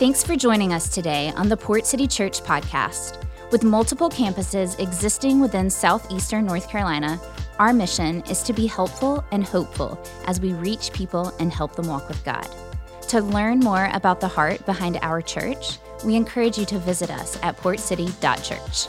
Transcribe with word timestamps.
Thanks 0.00 0.22
for 0.22 0.34
joining 0.34 0.72
us 0.72 0.88
today 0.88 1.30
on 1.36 1.50
the 1.50 1.56
Port 1.58 1.84
City 1.84 2.06
Church 2.06 2.40
podcast. 2.40 3.22
With 3.52 3.62
multiple 3.62 4.08
campuses 4.08 4.80
existing 4.80 5.40
within 5.40 5.68
southeastern 5.68 6.46
North 6.46 6.70
Carolina, 6.70 7.20
our 7.58 7.74
mission 7.74 8.22
is 8.22 8.42
to 8.44 8.54
be 8.54 8.66
helpful 8.66 9.22
and 9.30 9.44
hopeful 9.44 10.02
as 10.24 10.40
we 10.40 10.54
reach 10.54 10.90
people 10.94 11.34
and 11.38 11.52
help 11.52 11.76
them 11.76 11.86
walk 11.86 12.08
with 12.08 12.24
God. 12.24 12.48
To 13.08 13.20
learn 13.20 13.60
more 13.60 13.90
about 13.92 14.22
the 14.22 14.26
heart 14.26 14.64
behind 14.64 14.98
our 15.02 15.20
church, 15.20 15.76
we 16.02 16.16
encourage 16.16 16.56
you 16.56 16.64
to 16.64 16.78
visit 16.78 17.10
us 17.10 17.38
at 17.42 17.58
portcity.church. 17.58 18.88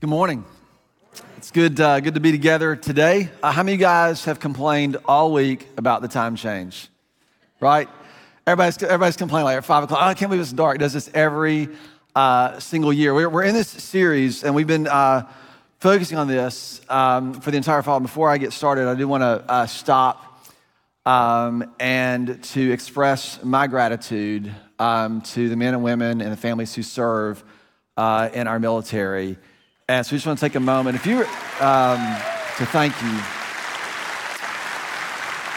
Good 0.00 0.10
morning. 0.10 0.44
It's 1.38 1.50
good, 1.50 1.80
uh, 1.80 2.00
good 2.00 2.12
to 2.12 2.20
be 2.20 2.32
together 2.32 2.76
today. 2.76 3.30
Uh, 3.42 3.50
how 3.50 3.62
many 3.62 3.76
of 3.76 3.80
you 3.80 3.86
guys 3.86 4.26
have 4.26 4.40
complained 4.40 4.98
all 5.06 5.32
week 5.32 5.68
about 5.78 6.02
the 6.02 6.08
time 6.08 6.36
change? 6.36 6.90
Right? 7.60 7.88
Everybody's, 8.46 8.82
everybody's 8.82 9.16
complaining 9.16 9.44
like 9.44 9.58
at 9.58 9.64
5 9.64 9.84
o'clock, 9.84 10.00
oh, 10.02 10.06
I 10.06 10.14
can't 10.14 10.30
believe 10.30 10.40
it's 10.40 10.52
dark. 10.52 10.76
It 10.76 10.78
does 10.78 10.94
this 10.94 11.10
every 11.12 11.68
uh, 12.14 12.58
single 12.58 12.92
year. 12.92 13.14
We're, 13.14 13.28
we're, 13.28 13.44
in 13.44 13.54
this 13.54 13.68
series, 13.68 14.42
and 14.42 14.54
we've 14.54 14.66
been 14.66 14.86
uh, 14.86 15.28
focusing 15.78 16.18
on 16.18 16.26
this 16.26 16.80
um, 16.88 17.34
for 17.34 17.50
the 17.50 17.56
entire 17.56 17.82
fall. 17.82 18.00
Before 18.00 18.28
I 18.30 18.38
get 18.38 18.52
started, 18.52 18.88
I 18.88 18.94
do 18.94 19.06
want 19.06 19.22
to 19.22 19.44
uh, 19.50 19.66
stop 19.66 20.48
um, 21.06 21.74
and 21.78 22.42
to 22.44 22.72
express 22.72 23.42
my 23.44 23.66
gratitude 23.66 24.52
um, 24.78 25.20
to 25.22 25.48
the 25.48 25.56
men 25.56 25.74
and 25.74 25.82
women 25.82 26.20
and 26.20 26.32
the 26.32 26.36
families 26.36 26.74
who 26.74 26.82
serve 26.82 27.44
uh, 27.96 28.30
in 28.32 28.46
our 28.48 28.58
military. 28.58 29.36
And 29.88 30.06
so 30.06 30.12
we 30.12 30.16
just 30.16 30.26
want 30.26 30.38
to 30.38 30.44
take 30.44 30.54
a 30.54 30.60
moment, 30.60 30.96
if 30.96 31.06
you, 31.06 31.18
um, 31.64 31.98
to 32.56 32.66
thank 32.66 33.00
you. 33.02 33.39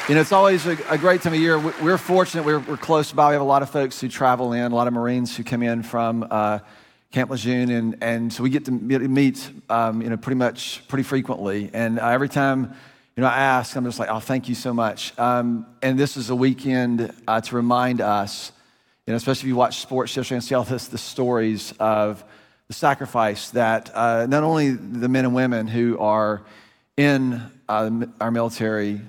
You 0.10 0.16
know, 0.16 0.22
it's 0.22 0.34
always 0.34 0.66
a, 0.66 0.78
a 0.90 0.98
great 0.98 1.22
time 1.22 1.32
of 1.32 1.40
year. 1.40 1.58
We're 1.58 1.98
fortunate, 1.98 2.44
we're, 2.44 2.60
we're, 2.60 2.76
close 2.76 3.14
by. 3.14 3.30
We 3.30 3.34
have 3.36 3.42
a 3.42 3.46
lot 3.46 3.62
of 3.62 3.70
folks 3.70 4.02
who 4.02 4.10
travel 4.10 4.52
in, 4.52 4.70
a 4.70 4.76
lot 4.76 4.88
of 4.88 4.94
Marines 4.94 5.38
who 5.38 5.46
come 5.46 5.64
in 5.64 5.82
from 5.82 6.28
uh, 6.30 6.60
Camp 7.14 7.32
Lejeune, 7.32 7.72
and, 7.72 7.98
and 8.02 8.34
so 8.34 8.44
we 8.44 8.50
get 8.50 8.66
to 8.66 8.72
meet, 8.72 9.50
um, 9.70 10.02
you 10.02 10.10
know, 10.10 10.18
pretty 10.18 10.36
much, 10.36 10.86
pretty 10.90 11.04
frequently. 11.04 11.70
And 11.74 12.02
uh, 12.02 12.08
every 12.10 12.28
time, 12.28 12.76
you 13.16 13.22
know, 13.22 13.28
I 13.28 13.38
ask, 13.38 13.78
I'm 13.78 13.86
just 13.86 13.98
like, 13.98 14.10
oh, 14.10 14.20
thank 14.20 14.50
you 14.50 14.56
so 14.56 14.74
much. 14.74 15.18
Um, 15.18 15.66
and 15.82 15.98
this 15.98 16.18
is 16.18 16.30
a 16.30 16.36
weekend 16.36 17.14
uh, 17.26 17.40
to 17.40 17.56
remind 17.56 18.02
us, 18.02 18.52
you 19.08 19.14
know, 19.14 19.16
especially 19.16 19.48
if 19.48 19.48
you 19.48 19.56
watch 19.56 19.80
sports 19.80 20.18
yesterday 20.18 20.36
and 20.36 20.44
see 20.44 20.54
all 20.54 20.66
this, 20.66 20.90
the 20.90 20.98
stories 20.98 21.74
of 21.80 22.26
the 22.68 22.74
sacrifice 22.74 23.52
that 23.52 23.90
uh, 23.96 24.26
not 24.26 24.44
only 24.44 24.72
the 24.72 25.08
men 25.08 25.24
and 25.24 25.34
women 25.34 25.66
who 25.66 25.98
are 25.98 26.42
in 26.98 27.42
uh, 27.70 27.90
our 28.20 28.32
military, 28.32 29.00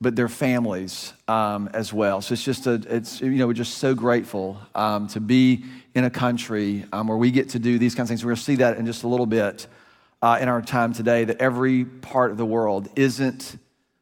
but 0.00 0.14
their 0.14 0.28
families 0.28 1.12
um, 1.26 1.68
as 1.72 1.92
well. 1.92 2.20
So 2.20 2.32
it's 2.32 2.44
just 2.44 2.66
a, 2.66 2.74
it's, 2.88 3.20
you 3.20 3.30
know, 3.30 3.48
we're 3.48 3.52
just 3.52 3.78
so 3.78 3.94
grateful 3.94 4.56
um, 4.74 5.08
to 5.08 5.20
be 5.20 5.64
in 5.94 6.04
a 6.04 6.10
country 6.10 6.84
um, 6.92 7.08
where 7.08 7.16
we 7.16 7.32
get 7.32 7.48
to 7.50 7.58
do 7.58 7.78
these 7.78 7.96
kinds 7.96 8.06
of 8.06 8.10
things. 8.10 8.24
We're 8.24 8.30
going 8.30 8.36
to 8.36 8.42
see 8.42 8.56
that 8.56 8.76
in 8.76 8.86
just 8.86 9.02
a 9.02 9.08
little 9.08 9.26
bit 9.26 9.66
uh, 10.22 10.38
in 10.40 10.48
our 10.48 10.62
time 10.62 10.92
today, 10.92 11.24
that 11.24 11.40
every 11.40 11.84
part 11.84 12.30
of 12.30 12.36
the 12.36 12.46
world 12.46 12.88
isn't 12.94 13.58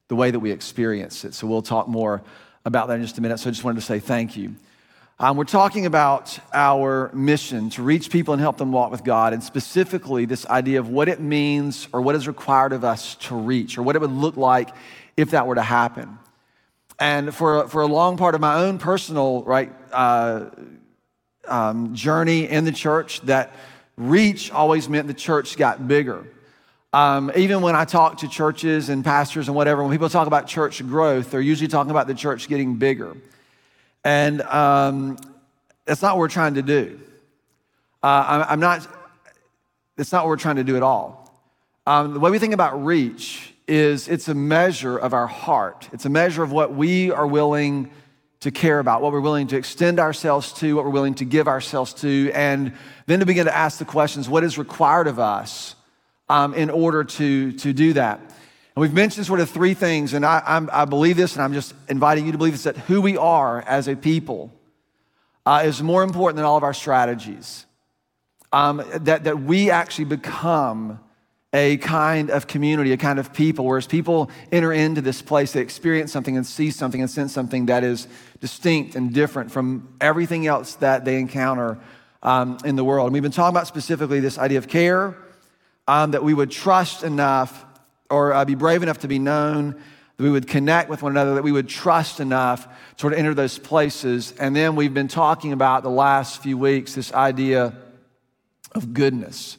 the 0.09 0.17
way 0.17 0.31
that 0.31 0.39
we 0.39 0.51
experience 0.51 1.25
it. 1.25 1.33
So 1.33 1.47
we'll 1.47 1.63
talk 1.63 1.89
more 1.89 2.23
about 2.67 2.89
that 2.89 2.95
in 2.95 3.03
just 3.03 3.17
a 3.17 3.23
minute. 3.23 3.39
So 3.39 3.49
I 3.49 3.53
just 3.53 3.65
wanted 3.65 3.81
to 3.81 3.87
say 3.87 3.99
thank 3.99 4.37
you. 4.37 4.55
Um, 5.19 5.39
we're 5.39 5.45
talking 5.45 5.87
about 5.87 6.39
our 6.53 7.11
mission 7.15 7.71
to 7.71 7.83
reach 7.83 8.11
people 8.11 8.35
and 8.35 8.41
help 8.41 8.59
them 8.59 8.71
walk 8.71 8.91
with 8.91 9.03
God, 9.03 9.33
and 9.33 9.43
specifically 9.43 10.27
this 10.27 10.45
idea 10.45 10.79
of 10.79 10.91
what 10.91 11.09
it 11.09 11.21
means 11.21 11.89
or 11.91 12.03
what 12.03 12.15
is 12.15 12.29
required 12.29 12.75
of 12.75 12.85
us 12.85 13.15
to 13.15 13.35
reach, 13.35 13.79
or 13.79 13.83
what 13.83 13.97
it 13.97 14.03
would 14.03 14.11
look 14.13 14.37
like 14.37 14.69
if 15.17 15.31
that 15.31 15.47
were 15.47 15.55
to 15.55 15.63
happen. 15.63 16.19
And 16.99 17.35
for, 17.35 17.69
for 17.69 17.83
a 17.83 17.87
long 17.87 18.17
part 18.17 18.35
of 18.35 18.41
my 18.41 18.55
own 18.65 18.79
personal 18.79 19.43
right 19.43 19.73
uh, 19.93 20.47
um, 21.47 21.95
journey 21.95 22.49
in 22.49 22.65
the 22.65 22.73
church, 22.73 23.21
that 23.23 23.53
reach 23.97 24.51
always 24.51 24.89
meant 24.89 25.07
the 25.07 25.15
church 25.15 25.57
got 25.57 25.87
bigger. 25.87 26.27
Um, 26.93 27.31
even 27.37 27.61
when 27.61 27.77
I 27.77 27.85
talk 27.85 28.19
to 28.19 28.29
churches 28.29 28.89
and 28.89 29.05
pastors 29.05 29.49
and 29.49 29.57
whatever, 29.57 29.83
when 29.83 29.93
people 29.93 30.09
talk 30.09 30.27
about 30.27 30.47
church 30.47 30.87
growth, 30.87 31.31
they're 31.31 31.41
usually 31.41 31.69
talking 31.69 31.91
about 31.91 32.07
the 32.07 32.15
church 32.15 32.49
getting 32.49 32.77
bigger. 32.77 33.15
And 34.03 34.41
um, 34.43 35.19
that's 35.85 36.01
not 36.01 36.15
what 36.15 36.21
we're 36.21 36.29
trying 36.29 36.55
to 36.55 36.63
do. 36.63 36.99
Uh, 38.03 38.47
I'm, 38.49 38.61
not, 38.61 38.87
that's 39.97 40.13
not 40.13 40.25
what 40.25 40.31
we're 40.31 40.37
trying 40.37 40.57
to 40.57 40.65
do 40.65 40.77
at 40.77 40.83
all. 40.83 41.31
Um, 41.87 42.15
the 42.15 42.21
way 42.21 42.31
we 42.31 42.39
think 42.39 42.55
about 42.55 42.85
reach 42.85 43.53
is 43.69 44.09
it's 44.09 44.29
a 44.29 44.35
measure 44.35 44.97
of 44.97 45.13
our 45.13 45.27
heart. 45.27 45.89
It's 45.93 46.05
a 46.05 46.11
measure 46.11 46.43
of 46.43 46.53
what 46.53 46.75
we 46.75 47.11
are 47.11 47.27
willing 47.27 47.91
to 48.41 48.51
care 48.51 48.79
about, 48.79 49.03
what 49.03 49.13
we're 49.13 49.21
willing 49.21 49.49
to 49.49 49.57
extend 49.57 49.99
ourselves 49.99 50.53
to, 50.55 50.77
what 50.77 50.85
we're 50.85 50.91
willing 50.91 51.15
to 51.15 51.25
give 51.25 51.49
ourselves 51.49 51.95
to, 51.95 52.31
and 52.35 52.73
then 53.07 53.21
to 53.21 53.27
begin 53.27 53.47
to 53.47 53.57
ask 53.57 53.79
the 53.79 53.85
questions 53.85 54.29
what 54.29 54.45
is 54.45 54.59
required 54.59 55.09
of 55.09 55.19
us 55.19 55.75
um, 56.29 56.55
in 56.55 56.71
order 56.71 57.03
to, 57.03 57.53
to 57.53 57.73
do 57.73 57.93
that. 57.95 58.21
And 58.21 58.83
we've 58.83 58.93
mentioned 58.93 59.27
sort 59.27 59.41
of 59.41 59.51
three 59.51 59.75
things, 59.75 60.13
and 60.13 60.25
I, 60.25 60.43
I'm, 60.47 60.69
i 60.73 60.85
believe 60.85 61.17
this, 61.17 61.35
and 61.35 61.43
I'm 61.43 61.55
just 61.55 61.75
inviting 61.89 62.27
you 62.27 62.33
to 62.33 62.39
believe 62.39 62.53
this 62.53 62.65
that 62.65 62.77
who 62.77 63.01
we 63.01 63.17
are 63.17 63.63
as 63.63 63.89
a 63.89 63.97
people 63.97 64.53
uh, 65.47 65.63
is 65.65 65.83
more 65.83 66.03
important 66.03 66.37
than 66.37 66.45
all 66.45 66.57
of 66.57 66.63
our 66.63 66.75
strategies. 66.75 67.65
Um, 68.53 68.85
that, 68.95 69.25
that 69.25 69.41
we 69.41 69.71
actually 69.71 70.05
become 70.05 71.01
a 71.53 71.77
kind 71.79 72.31
of 72.31 72.47
community, 72.47 72.93
a 72.93 72.97
kind 72.97 73.19
of 73.19 73.33
people, 73.33 73.65
whereas 73.65 73.87
people 73.87 74.31
enter 74.53 74.73
into 74.73 75.01
this 75.01 75.23
place, 75.23 75.53
they 75.53 75.61
experience 75.61 76.13
something 76.13 76.37
and 76.37 76.47
see 76.47 76.71
something 76.71 77.01
and 77.01 77.11
sense 77.11 77.33
something 77.33 77.67
that 77.67 77.85
is 77.85 78.09
distinct 78.41 78.95
and 78.95 79.15
different 79.15 79.51
from 79.51 79.89
everything 80.01 80.47
else 80.47 80.75
that 80.75 81.05
they 81.05 81.19
encounter 81.19 81.79
um, 82.23 82.59
in 82.65 82.77
the 82.77 82.85
world. 82.85 83.07
And 83.07 83.15
we've 83.15 83.23
been 83.23 83.33
talking 83.33 83.57
about 83.57 83.69
specifically 83.69 84.21
this 84.21 84.39
idea 84.39 84.59
of 84.59 84.69
care, 84.69 85.17
um, 85.89 86.11
that 86.11 86.25
we 86.25 86.35
would 86.35 86.51
trust 86.51 87.05
enough 87.05 87.65
or 88.11 88.35
uh, 88.35 88.45
be 88.45 88.55
brave 88.55 88.83
enough 88.83 88.99
to 88.99 89.09
be 89.09 89.19
known, 89.19 89.73
that 90.17 90.23
we 90.23 90.31
would 90.31 90.49
connect 90.49 90.91
with 90.91 91.03
one 91.03 91.13
another, 91.13 91.35
that 91.35 91.45
we 91.45 91.53
would 91.53 91.69
trust 91.69 92.21
enough 92.21 92.65
to 92.65 93.01
sort 93.01 93.13
of 93.13 93.19
enter 93.19 93.35
those 93.35 93.59
places. 93.59 94.33
And 94.39 94.55
then 94.55 94.77
we've 94.77 94.95
been 94.95 95.09
talking 95.09 95.53
about 95.53 95.83
the 95.83 95.91
last 95.91 96.43
few 96.43 96.59
weeks 96.59 96.95
this 96.95 97.13
idea 97.13 97.75
of 98.73 98.93
goodness. 98.93 99.59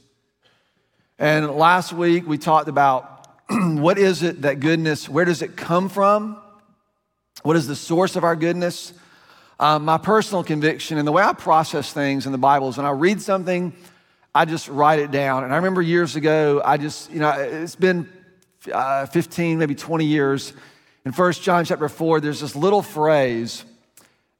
And 1.19 1.49
last 1.51 1.93
week 1.93 2.27
we 2.27 2.37
talked 2.37 2.67
about 2.67 3.27
what 3.49 3.97
is 3.97 4.23
it 4.23 4.43
that 4.43 4.59
goodness, 4.59 5.09
where 5.09 5.25
does 5.25 5.41
it 5.41 5.55
come 5.57 5.89
from? 5.89 6.37
What 7.43 7.55
is 7.55 7.67
the 7.67 7.75
source 7.75 8.15
of 8.15 8.23
our 8.23 8.35
goodness? 8.35 8.93
Um, 9.59 9.85
my 9.85 9.97
personal 9.97 10.43
conviction 10.43 10.97
and 10.97 11.07
the 11.07 11.11
way 11.11 11.23
I 11.23 11.33
process 11.33 11.91
things 11.91 12.25
in 12.25 12.31
the 12.31 12.37
Bible 12.37 12.69
is 12.69 12.77
when 12.77 12.85
I 12.85 12.91
read 12.91 13.21
something, 13.21 13.73
I 14.35 14.45
just 14.45 14.67
write 14.67 14.99
it 14.99 15.09
down. 15.09 15.43
And 15.43 15.51
I 15.51 15.55
remember 15.55 15.81
years 15.81 16.15
ago, 16.15 16.61
I 16.63 16.77
just, 16.77 17.11
you 17.11 17.19
know, 17.19 17.31
it's 17.31 17.75
been 17.75 18.07
uh, 18.71 19.07
15, 19.07 19.57
maybe 19.57 19.73
20 19.73 20.05
years, 20.05 20.53
in 21.07 21.13
1 21.13 21.31
John 21.33 21.63
chapter 21.63 21.87
4, 21.87 22.19
there's 22.19 22.41
this 22.41 22.53
little 22.53 22.81
phrase, 22.81 23.63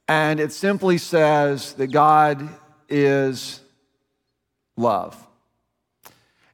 and 0.10 0.38
it 0.40 0.52
simply 0.52 0.98
says 0.98 1.72
that 1.76 1.88
God 1.88 2.50
is 2.90 3.62
love. 4.76 5.27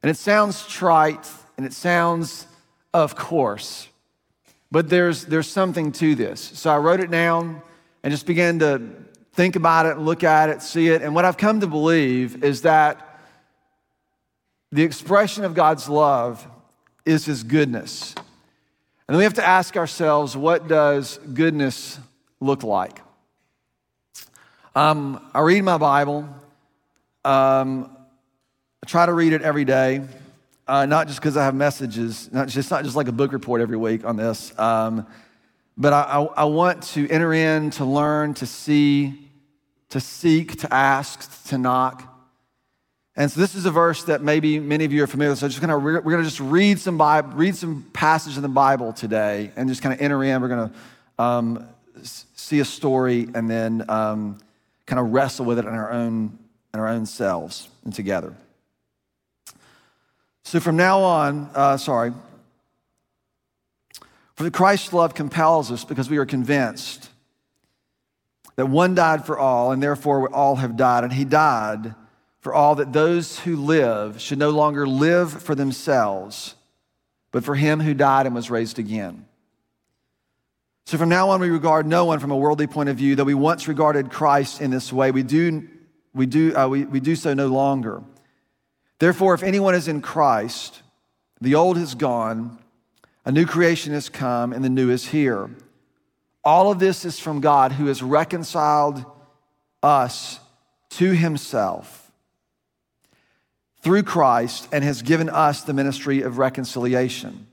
And 0.04 0.10
it 0.10 0.18
sounds 0.18 0.66
trite 0.66 1.30
and 1.56 1.64
it 1.64 1.72
sounds, 1.72 2.46
of 2.92 3.16
course, 3.16 3.88
but 4.70 4.90
there's, 4.90 5.24
there's 5.24 5.46
something 5.48 5.92
to 5.92 6.14
this. 6.14 6.42
So 6.42 6.70
I 6.70 6.76
wrote 6.76 7.00
it 7.00 7.10
down 7.10 7.62
and 8.02 8.12
just 8.12 8.26
began 8.26 8.58
to 8.58 8.82
think 9.32 9.56
about 9.56 9.86
it, 9.86 9.96
look 9.96 10.22
at 10.22 10.50
it, 10.50 10.60
see 10.60 10.88
it. 10.88 11.00
And 11.00 11.14
what 11.14 11.24
I've 11.24 11.38
come 11.38 11.60
to 11.60 11.66
believe 11.66 12.44
is 12.44 12.60
that 12.62 13.18
the 14.70 14.82
expression 14.82 15.42
of 15.42 15.54
God's 15.54 15.88
love 15.88 16.46
is 17.06 17.24
his 17.24 17.42
goodness. 17.42 18.14
And 18.14 19.14
then 19.14 19.16
we 19.16 19.24
have 19.24 19.32
to 19.32 19.46
ask 19.46 19.74
ourselves, 19.74 20.36
what 20.36 20.68
does 20.68 21.18
goodness 21.32 21.98
look 22.40 22.62
like? 22.62 23.00
Um, 24.76 25.26
I 25.32 25.40
read 25.40 25.64
my 25.64 25.78
Bible. 25.78 26.28
Um, 27.24 27.93
I 28.84 28.86
try 28.86 29.06
to 29.06 29.14
read 29.14 29.32
it 29.32 29.40
every 29.40 29.64
day, 29.64 30.02
uh, 30.68 30.84
not 30.84 31.06
just 31.06 31.18
because 31.18 31.38
I 31.38 31.44
have 31.46 31.54
messages, 31.54 32.30
not 32.30 32.48
just, 32.48 32.70
not 32.70 32.84
just 32.84 32.94
like 32.94 33.08
a 33.08 33.12
book 33.12 33.32
report 33.32 33.62
every 33.62 33.78
week 33.78 34.04
on 34.04 34.18
this, 34.18 34.52
um, 34.58 35.06
but 35.74 35.94
I, 35.94 36.02
I, 36.02 36.22
I 36.24 36.44
want 36.44 36.82
to 36.88 37.08
enter 37.08 37.32
in, 37.32 37.70
to 37.70 37.86
learn, 37.86 38.34
to 38.34 38.44
see, 38.44 39.30
to 39.88 40.00
seek, 40.00 40.58
to 40.58 40.74
ask, 40.74 41.46
to 41.46 41.56
knock. 41.56 42.14
And 43.16 43.32
so 43.32 43.40
this 43.40 43.54
is 43.54 43.64
a 43.64 43.70
verse 43.70 44.04
that 44.04 44.20
maybe 44.20 44.60
many 44.60 44.84
of 44.84 44.92
you 44.92 45.02
are 45.02 45.06
familiar 45.06 45.32
with. 45.32 45.38
So 45.38 45.48
just 45.48 45.62
gonna, 45.62 45.78
we're, 45.78 46.02
going 46.02 46.18
to 46.18 46.24
just 46.24 46.40
read 46.40 46.78
some 46.78 46.98
Bible, 46.98 47.30
read 47.30 47.56
some 47.56 47.86
passages 47.94 48.36
in 48.36 48.42
the 48.42 48.50
Bible 48.50 48.92
today 48.92 49.50
and 49.56 49.66
just 49.66 49.80
kind 49.80 49.94
of 49.94 50.02
enter 50.02 50.22
in. 50.22 50.42
We're 50.42 50.48
going 50.48 50.68
to 50.68 51.22
um, 51.22 51.68
see 52.02 52.60
a 52.60 52.66
story 52.66 53.30
and 53.34 53.48
then 53.48 53.86
um, 53.88 54.36
kind 54.84 55.00
of 55.00 55.14
wrestle 55.14 55.46
with 55.46 55.58
it 55.58 55.64
in 55.64 55.72
our 55.72 55.90
own, 55.90 56.38
in 56.74 56.80
our 56.80 56.88
own 56.88 57.06
selves 57.06 57.70
and 57.86 57.94
together. 57.94 58.34
So 60.44 60.60
from 60.60 60.76
now 60.76 61.00
on, 61.00 61.50
uh, 61.54 61.76
sorry, 61.78 62.12
for 64.34 64.44
the 64.44 64.50
Christ's 64.50 64.92
love 64.92 65.14
compels 65.14 65.72
us 65.72 65.84
because 65.84 66.10
we 66.10 66.18
are 66.18 66.26
convinced 66.26 67.08
that 68.56 68.66
one 68.66 68.94
died 68.94 69.26
for 69.26 69.38
all, 69.38 69.72
and 69.72 69.82
therefore 69.82 70.32
all 70.32 70.56
have 70.56 70.76
died. 70.76 71.02
And 71.02 71.12
he 71.12 71.24
died 71.24 71.94
for 72.40 72.54
all 72.54 72.76
that 72.76 72.92
those 72.92 73.38
who 73.40 73.56
live 73.56 74.20
should 74.20 74.38
no 74.38 74.50
longer 74.50 74.86
live 74.86 75.42
for 75.42 75.54
themselves, 75.54 76.54
but 77.32 77.42
for 77.42 77.54
him 77.54 77.80
who 77.80 77.94
died 77.94 78.26
and 78.26 78.34
was 78.34 78.50
raised 78.50 78.78
again. 78.78 79.26
So 80.86 80.98
from 80.98 81.08
now 81.08 81.30
on, 81.30 81.40
we 81.40 81.48
regard 81.48 81.86
no 81.86 82.04
one 82.04 82.20
from 82.20 82.30
a 82.30 82.36
worldly 82.36 82.66
point 82.66 82.90
of 82.90 82.96
view, 82.96 83.16
though 83.16 83.24
we 83.24 83.34
once 83.34 83.66
regarded 83.66 84.10
Christ 84.10 84.60
in 84.60 84.70
this 84.70 84.92
way, 84.92 85.10
we 85.10 85.22
do, 85.22 85.66
we 86.12 86.26
do, 86.26 86.54
uh, 86.54 86.68
we, 86.68 86.84
we 86.84 87.00
do 87.00 87.16
so 87.16 87.32
no 87.32 87.46
longer. 87.46 88.02
Therefore, 88.98 89.34
if 89.34 89.42
anyone 89.42 89.74
is 89.74 89.88
in 89.88 90.00
Christ, 90.00 90.82
the 91.40 91.54
old 91.54 91.76
has 91.76 91.94
gone, 91.94 92.58
a 93.24 93.32
new 93.32 93.46
creation 93.46 93.92
has 93.92 94.08
come, 94.08 94.52
and 94.52 94.64
the 94.64 94.68
new 94.68 94.90
is 94.90 95.06
here. 95.08 95.50
All 96.44 96.70
of 96.70 96.78
this 96.78 97.04
is 97.04 97.18
from 97.18 97.40
God 97.40 97.72
who 97.72 97.86
has 97.86 98.02
reconciled 98.02 99.04
us 99.82 100.40
to 100.90 101.12
himself 101.12 102.12
through 103.80 104.02
Christ 104.02 104.68
and 104.72 104.84
has 104.84 105.02
given 105.02 105.28
us 105.28 105.62
the 105.62 105.74
ministry 105.74 106.22
of 106.22 106.38
reconciliation. 106.38 107.46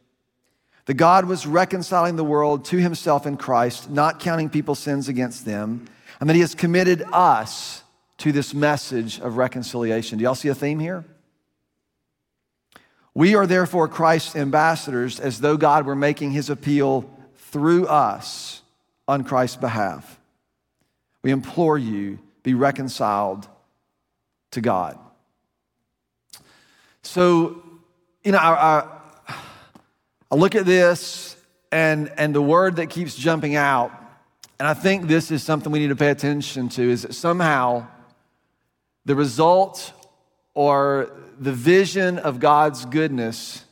The 0.86 0.94
God 0.94 1.26
was 1.26 1.46
reconciling 1.46 2.16
the 2.16 2.24
world 2.24 2.66
to 2.66 2.78
himself 2.78 3.26
in 3.26 3.38
Christ, 3.38 3.90
not 3.90 4.20
counting 4.20 4.50
people's 4.50 4.80
sins 4.80 5.08
against 5.08 5.46
them, 5.46 5.88
and 6.20 6.30
that 6.30 6.34
he 6.34 6.42
has 6.42 6.56
committed 6.56 7.04
us 7.12 7.84
to 8.20 8.32
this 8.32 8.54
message 8.54 9.20
of 9.20 9.38
reconciliation. 9.38 10.18
Do 10.18 10.24
y'all 10.24 10.36
see 10.36 10.50
a 10.50 10.56
theme 10.56 10.80
here? 10.80 11.04
We 13.14 13.36
are 13.36 13.46
therefore 13.46 13.88
Christ's 13.88 14.36
ambassadors 14.36 15.20
as 15.20 15.42
though 15.42 15.58
God 15.58 15.86
were 15.86 15.96
making 15.96 16.32
his 16.32 16.50
appeal 16.50 17.10
through 17.36 17.88
us 17.88 18.62
on 19.08 19.24
Christ's 19.24 19.58
behalf. 19.58 20.20
We 21.22 21.32
implore 21.32 21.78
you, 21.78 22.20
be 22.44 22.54
reconciled 22.54 23.48
to 24.52 24.62
God. 24.62 24.98
So, 27.04 27.62
you 28.24 28.32
know, 28.32 28.38
I, 28.38 28.80
I, 28.80 29.36
I 30.32 30.36
look 30.36 30.56
at 30.56 30.66
this 30.66 31.36
and, 31.72 32.12
and 32.18 32.34
the 32.34 32.42
word 32.42 32.78
that 32.78 32.90
keeps 32.90 33.16
jumping 33.16 33.56
out, 33.56 33.92
and 34.60 34.68
I 34.68 34.74
think 34.74 35.08
this 35.08 35.32
is 35.32 35.44
something 35.44 35.72
we 35.72 35.80
need 35.80 35.90
to 35.90 35.96
pay 35.96 36.10
attention 36.10 36.70
to, 36.70 36.82
is 36.82 37.02
that 37.02 37.14
somehow 37.14 37.88
the 39.06 39.16
result 39.16 39.92
or 40.54 41.12
the 41.40 41.52
vision 41.52 42.18
of 42.18 42.40
God's 42.40 42.86
goodness 42.86 43.66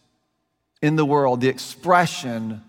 in 0.81 0.96
the 0.96 1.06
world, 1.06 1.42
the 1.42 1.50
expression 1.50 2.64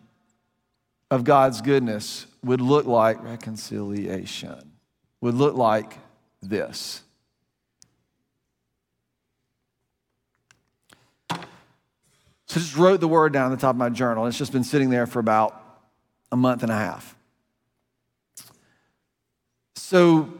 of 1.11 1.25
God's 1.25 1.61
goodness 1.61 2.27
would 2.45 2.61
look 2.61 2.87
like 2.87 3.23
reconciliation, 3.23 4.73
would 5.21 5.35
look 5.35 5.55
like 5.55 5.99
this. 6.43 7.03
So 11.31 11.37
I 12.57 12.63
just 12.63 12.77
wrote 12.77 12.99
the 12.99 13.07
word 13.07 13.33
down 13.33 13.45
on 13.45 13.51
the 13.53 13.57
top 13.57 13.71
of 13.71 13.77
my 13.77 13.91
journal. 13.91 14.27
It's 14.27 14.37
just 14.37 14.51
been 14.51 14.65
sitting 14.65 14.91
there 14.91 15.07
for 15.07 15.21
about 15.21 15.61
a 16.33 16.37
month 16.37 16.65
and 16.65 16.73
a 16.73 16.77
half. 16.77 17.15
So, 19.77 20.33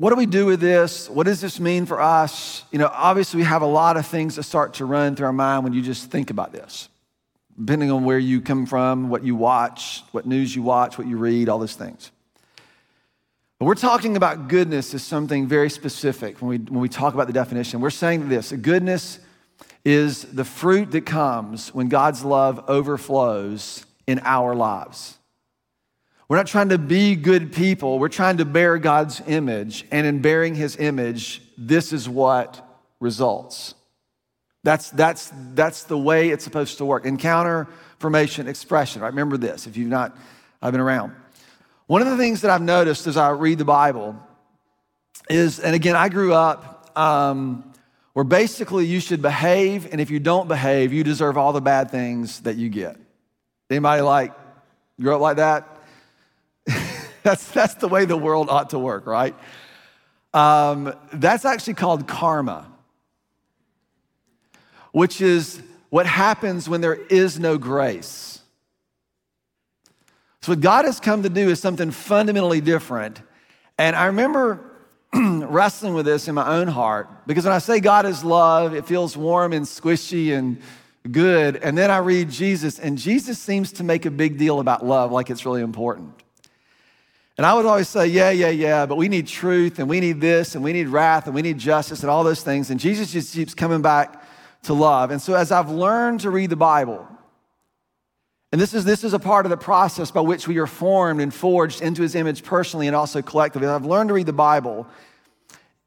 what 0.00 0.08
do 0.08 0.16
we 0.16 0.24
do 0.24 0.46
with 0.46 0.60
this? 0.60 1.10
What 1.10 1.26
does 1.26 1.42
this 1.42 1.60
mean 1.60 1.84
for 1.84 2.00
us? 2.00 2.64
You 2.72 2.78
know, 2.78 2.90
obviously, 2.90 3.36
we 3.36 3.44
have 3.44 3.60
a 3.60 3.66
lot 3.66 3.98
of 3.98 4.06
things 4.06 4.36
that 4.36 4.44
start 4.44 4.72
to 4.74 4.86
run 4.86 5.14
through 5.14 5.26
our 5.26 5.32
mind 5.32 5.62
when 5.62 5.74
you 5.74 5.82
just 5.82 6.10
think 6.10 6.30
about 6.30 6.52
this 6.52 6.88
depending 7.58 7.90
on 7.90 8.04
where 8.04 8.18
you 8.18 8.40
come 8.40 8.64
from, 8.64 9.10
what 9.10 9.22
you 9.22 9.36
watch, 9.36 10.02
what 10.12 10.24
news 10.24 10.56
you 10.56 10.62
watch, 10.62 10.96
what 10.96 11.06
you 11.06 11.18
read, 11.18 11.50
all 11.50 11.58
those 11.58 11.74
things. 11.74 12.10
But 13.58 13.66
we're 13.66 13.74
talking 13.74 14.16
about 14.16 14.48
goodness 14.48 14.94
as 14.94 15.02
something 15.02 15.46
very 15.46 15.68
specific 15.68 16.40
when 16.40 16.48
we, 16.48 16.56
when 16.56 16.80
we 16.80 16.88
talk 16.88 17.12
about 17.12 17.26
the 17.26 17.34
definition. 17.34 17.82
We're 17.82 17.90
saying 17.90 18.30
this 18.30 18.52
goodness 18.52 19.18
is 19.84 20.22
the 20.24 20.46
fruit 20.46 20.92
that 20.92 21.04
comes 21.04 21.74
when 21.74 21.90
God's 21.90 22.24
love 22.24 22.64
overflows 22.68 23.84
in 24.06 24.20
our 24.24 24.54
lives. 24.54 25.18
We're 26.30 26.36
not 26.36 26.46
trying 26.46 26.68
to 26.68 26.78
be 26.78 27.16
good 27.16 27.52
people, 27.52 27.98
we're 27.98 28.08
trying 28.08 28.36
to 28.36 28.44
bear 28.44 28.78
God's 28.78 29.20
image. 29.26 29.84
And 29.90 30.06
in 30.06 30.22
bearing 30.22 30.54
his 30.54 30.76
image, 30.76 31.42
this 31.58 31.92
is 31.92 32.08
what 32.08 32.64
results. 33.00 33.74
That's, 34.62 34.90
that's, 34.90 35.32
that's 35.54 35.82
the 35.82 35.98
way 35.98 36.28
it's 36.28 36.44
supposed 36.44 36.78
to 36.78 36.84
work. 36.84 37.04
Encounter, 37.04 37.66
formation, 37.98 38.46
expression. 38.46 39.02
Right? 39.02 39.08
Remember 39.08 39.38
this 39.38 39.66
if 39.66 39.76
you've 39.76 39.88
not 39.88 40.16
I've 40.62 40.70
been 40.70 40.80
around. 40.80 41.16
One 41.88 42.00
of 42.00 42.06
the 42.06 42.16
things 42.16 42.42
that 42.42 42.52
I've 42.52 42.62
noticed 42.62 43.08
as 43.08 43.16
I 43.16 43.30
read 43.30 43.58
the 43.58 43.64
Bible 43.64 44.14
is, 45.28 45.58
and 45.58 45.74
again, 45.74 45.96
I 45.96 46.10
grew 46.10 46.32
up 46.32 46.96
um, 46.96 47.72
where 48.12 48.24
basically 48.24 48.86
you 48.86 49.00
should 49.00 49.20
behave, 49.20 49.90
and 49.90 50.00
if 50.00 50.12
you 50.12 50.20
don't 50.20 50.46
behave, 50.46 50.92
you 50.92 51.02
deserve 51.02 51.36
all 51.36 51.52
the 51.52 51.60
bad 51.60 51.90
things 51.90 52.38
that 52.42 52.54
you 52.54 52.68
get. 52.68 52.96
Anybody 53.68 54.02
like 54.02 54.32
grew 55.00 55.12
up 55.12 55.20
like 55.20 55.38
that? 55.38 55.69
that's, 57.22 57.50
that's 57.52 57.74
the 57.74 57.88
way 57.88 58.04
the 58.04 58.16
world 58.16 58.48
ought 58.50 58.70
to 58.70 58.78
work, 58.78 59.06
right? 59.06 59.34
Um, 60.32 60.94
that's 61.12 61.44
actually 61.44 61.74
called 61.74 62.06
karma 62.06 62.70
which 64.92 65.20
is 65.20 65.62
what 65.90 66.06
happens 66.06 66.68
when 66.68 66.80
there 66.80 66.94
is 66.94 67.38
no 67.38 67.58
grace. 67.58 68.40
So, 70.42 70.52
what 70.52 70.60
God 70.60 70.84
has 70.84 71.00
come 71.00 71.22
to 71.22 71.28
do 71.28 71.48
is 71.48 71.60
something 71.60 71.90
fundamentally 71.90 72.60
different. 72.60 73.20
And 73.78 73.94
I 73.94 74.06
remember 74.06 74.60
wrestling 75.14 75.94
with 75.94 76.06
this 76.06 76.28
in 76.28 76.34
my 76.34 76.56
own 76.56 76.68
heart 76.68 77.08
because 77.26 77.44
when 77.44 77.52
I 77.52 77.58
say 77.58 77.80
God 77.80 78.06
is 78.06 78.24
love, 78.24 78.74
it 78.74 78.86
feels 78.86 79.16
warm 79.16 79.52
and 79.52 79.66
squishy 79.66 80.36
and 80.36 80.60
good. 81.10 81.56
And 81.56 81.76
then 81.76 81.90
I 81.90 81.98
read 81.98 82.30
Jesus, 82.30 82.78
and 82.78 82.96
Jesus 82.96 83.38
seems 83.38 83.72
to 83.72 83.84
make 83.84 84.06
a 84.06 84.10
big 84.10 84.38
deal 84.38 84.60
about 84.60 84.84
love 84.84 85.12
like 85.12 85.30
it's 85.30 85.44
really 85.44 85.62
important. 85.62 86.14
And 87.40 87.46
I 87.46 87.54
would 87.54 87.64
always 87.64 87.88
say, 87.88 88.06
yeah, 88.06 88.28
yeah, 88.28 88.50
yeah, 88.50 88.84
but 88.84 88.96
we 88.96 89.08
need 89.08 89.26
truth 89.26 89.78
and 89.78 89.88
we 89.88 89.98
need 89.98 90.20
this 90.20 90.54
and 90.54 90.62
we 90.62 90.74
need 90.74 90.88
wrath 90.88 91.24
and 91.24 91.34
we 91.34 91.40
need 91.40 91.56
justice 91.56 92.02
and 92.02 92.10
all 92.10 92.22
those 92.22 92.42
things. 92.42 92.68
And 92.68 92.78
Jesus 92.78 93.12
just 93.12 93.32
keeps 93.32 93.54
coming 93.54 93.80
back 93.80 94.22
to 94.64 94.74
love. 94.74 95.10
And 95.10 95.22
so 95.22 95.32
as 95.32 95.50
I've 95.50 95.70
learned 95.70 96.20
to 96.20 96.30
read 96.30 96.50
the 96.50 96.56
Bible, 96.56 97.08
and 98.52 98.60
this 98.60 98.74
is, 98.74 98.84
this 98.84 99.04
is 99.04 99.14
a 99.14 99.18
part 99.18 99.46
of 99.46 99.50
the 99.50 99.56
process 99.56 100.10
by 100.10 100.20
which 100.20 100.46
we 100.46 100.58
are 100.58 100.66
formed 100.66 101.22
and 101.22 101.32
forged 101.32 101.80
into 101.80 102.02
his 102.02 102.14
image 102.14 102.44
personally 102.44 102.88
and 102.88 102.94
also 102.94 103.22
collectively. 103.22 103.66
I've 103.66 103.86
learned 103.86 104.08
to 104.08 104.14
read 104.14 104.26
the 104.26 104.34
Bible 104.34 104.86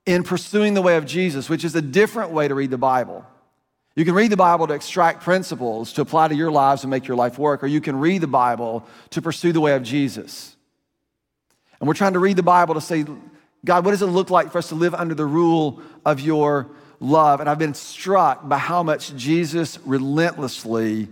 in 0.08 0.24
pursuing 0.24 0.74
the 0.74 0.82
way 0.82 0.98
of 0.98 1.06
Jesus, 1.06 1.52
which 1.52 1.64
is 1.64 1.76
a 1.76 1.84
different 1.84 2.32
way 2.32 2.48
to 2.48 2.56
read 2.56 2.72
the 2.72 2.80
Bible. 2.80 3.28
You 3.96 4.06
can 4.06 4.16
read 4.16 4.32
the 4.32 4.38
Bible 4.38 4.66
to 4.66 4.74
extract 4.74 5.22
principles 5.22 5.94
to 5.94 6.02
apply 6.02 6.30
to 6.30 6.36
your 6.36 6.50
lives 6.50 6.84
and 6.84 6.90
make 6.90 7.08
your 7.08 7.16
life 7.16 7.38
work, 7.38 7.64
or 7.64 7.68
you 7.68 7.80
can 7.80 8.00
read 8.00 8.22
the 8.22 8.28
Bible 8.28 8.88
to 9.12 9.22
pursue 9.22 9.52
the 9.52 9.62
way 9.62 9.76
of 9.76 9.84
Jesus. 9.84 10.56
And 11.84 11.88
we're 11.90 11.96
trying 11.96 12.14
to 12.14 12.20
read 12.20 12.38
the 12.38 12.44
Bible 12.44 12.76
to 12.76 12.80
say, 12.80 13.04
God, 13.66 13.84
what 13.84 13.92
does 13.92 14.02
it 14.02 14.06
look 14.06 14.30
like 14.30 14.54
for 14.54 14.60
us 14.60 14.70
to 14.70 14.76
live 14.76 14.96
under 14.96 15.14
the 15.14 15.26
rule 15.26 15.82
of 16.06 16.22
your 16.22 16.70
love. 17.04 17.40
And 17.40 17.50
I've 17.50 17.60
been 17.60 17.74
struck 17.74 18.48
by 18.48 18.58
how 18.58 18.82
much 18.82 19.16
Jesus 19.16 19.78
relentlessly 19.86 21.10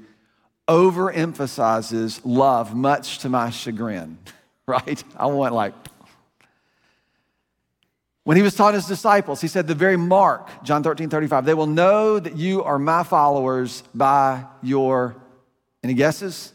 overemphasizes 0.68 2.22
love, 2.24 2.74
much 2.74 3.20
to 3.20 3.30
my 3.30 3.50
chagrin, 3.50 4.18
right? 4.66 5.04
I 5.18 5.26
want 5.28 5.54
like, 5.54 5.74
when 8.24 8.38
he 8.38 8.44
was 8.44 8.56
taught 8.56 8.76
his 8.76 8.86
disciples, 8.86 9.42
he 9.42 9.48
said, 9.48 9.68
The 9.68 9.76
very 9.76 9.98
mark, 9.98 10.64
John 10.64 10.84
13, 10.84 11.10
35, 11.10 11.44
they 11.44 11.54
will 11.54 11.68
know 11.68 12.20
that 12.20 12.38
you 12.38 12.64
are 12.64 12.80
my 12.80 13.04
followers 13.04 13.84
by 13.94 14.46
your, 14.62 15.16
any 15.84 15.96
guesses? 15.96 16.54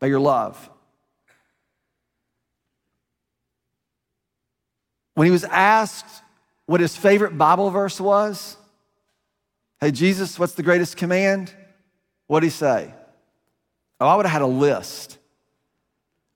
By 0.00 0.08
your 0.08 0.20
love. 0.20 0.70
When 5.14 5.26
he 5.26 5.30
was 5.30 5.44
asked 5.44 6.22
what 6.66 6.80
his 6.80 6.96
favorite 6.96 7.36
Bible 7.36 7.70
verse 7.70 8.00
was, 8.00 8.56
Hey, 9.80 9.90
Jesus, 9.90 10.38
what's 10.38 10.54
the 10.54 10.62
greatest 10.62 10.96
command? 10.96 11.52
What'd 12.26 12.44
he 12.44 12.50
say? 12.50 12.92
Oh, 14.00 14.08
I 14.08 14.16
would 14.16 14.24
have 14.24 14.32
had 14.32 14.42
a 14.42 14.46
list. 14.46 15.18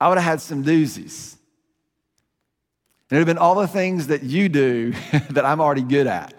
I 0.01 0.09
would 0.09 0.19
have 0.19 0.25
had 0.25 0.41
some 0.41 0.65
doozies. 0.65 1.35
It 3.11 3.15
would 3.15 3.19
have 3.19 3.27
been 3.27 3.39
all 3.39 3.55
the 3.55 3.67
things 3.67 4.09
that 4.09 4.23
you 4.23 4.49
do 4.49 4.93
that 5.31 5.45
I'm 5.45 5.61
already 5.61 5.83
good 5.83 6.07
at. 6.07 6.35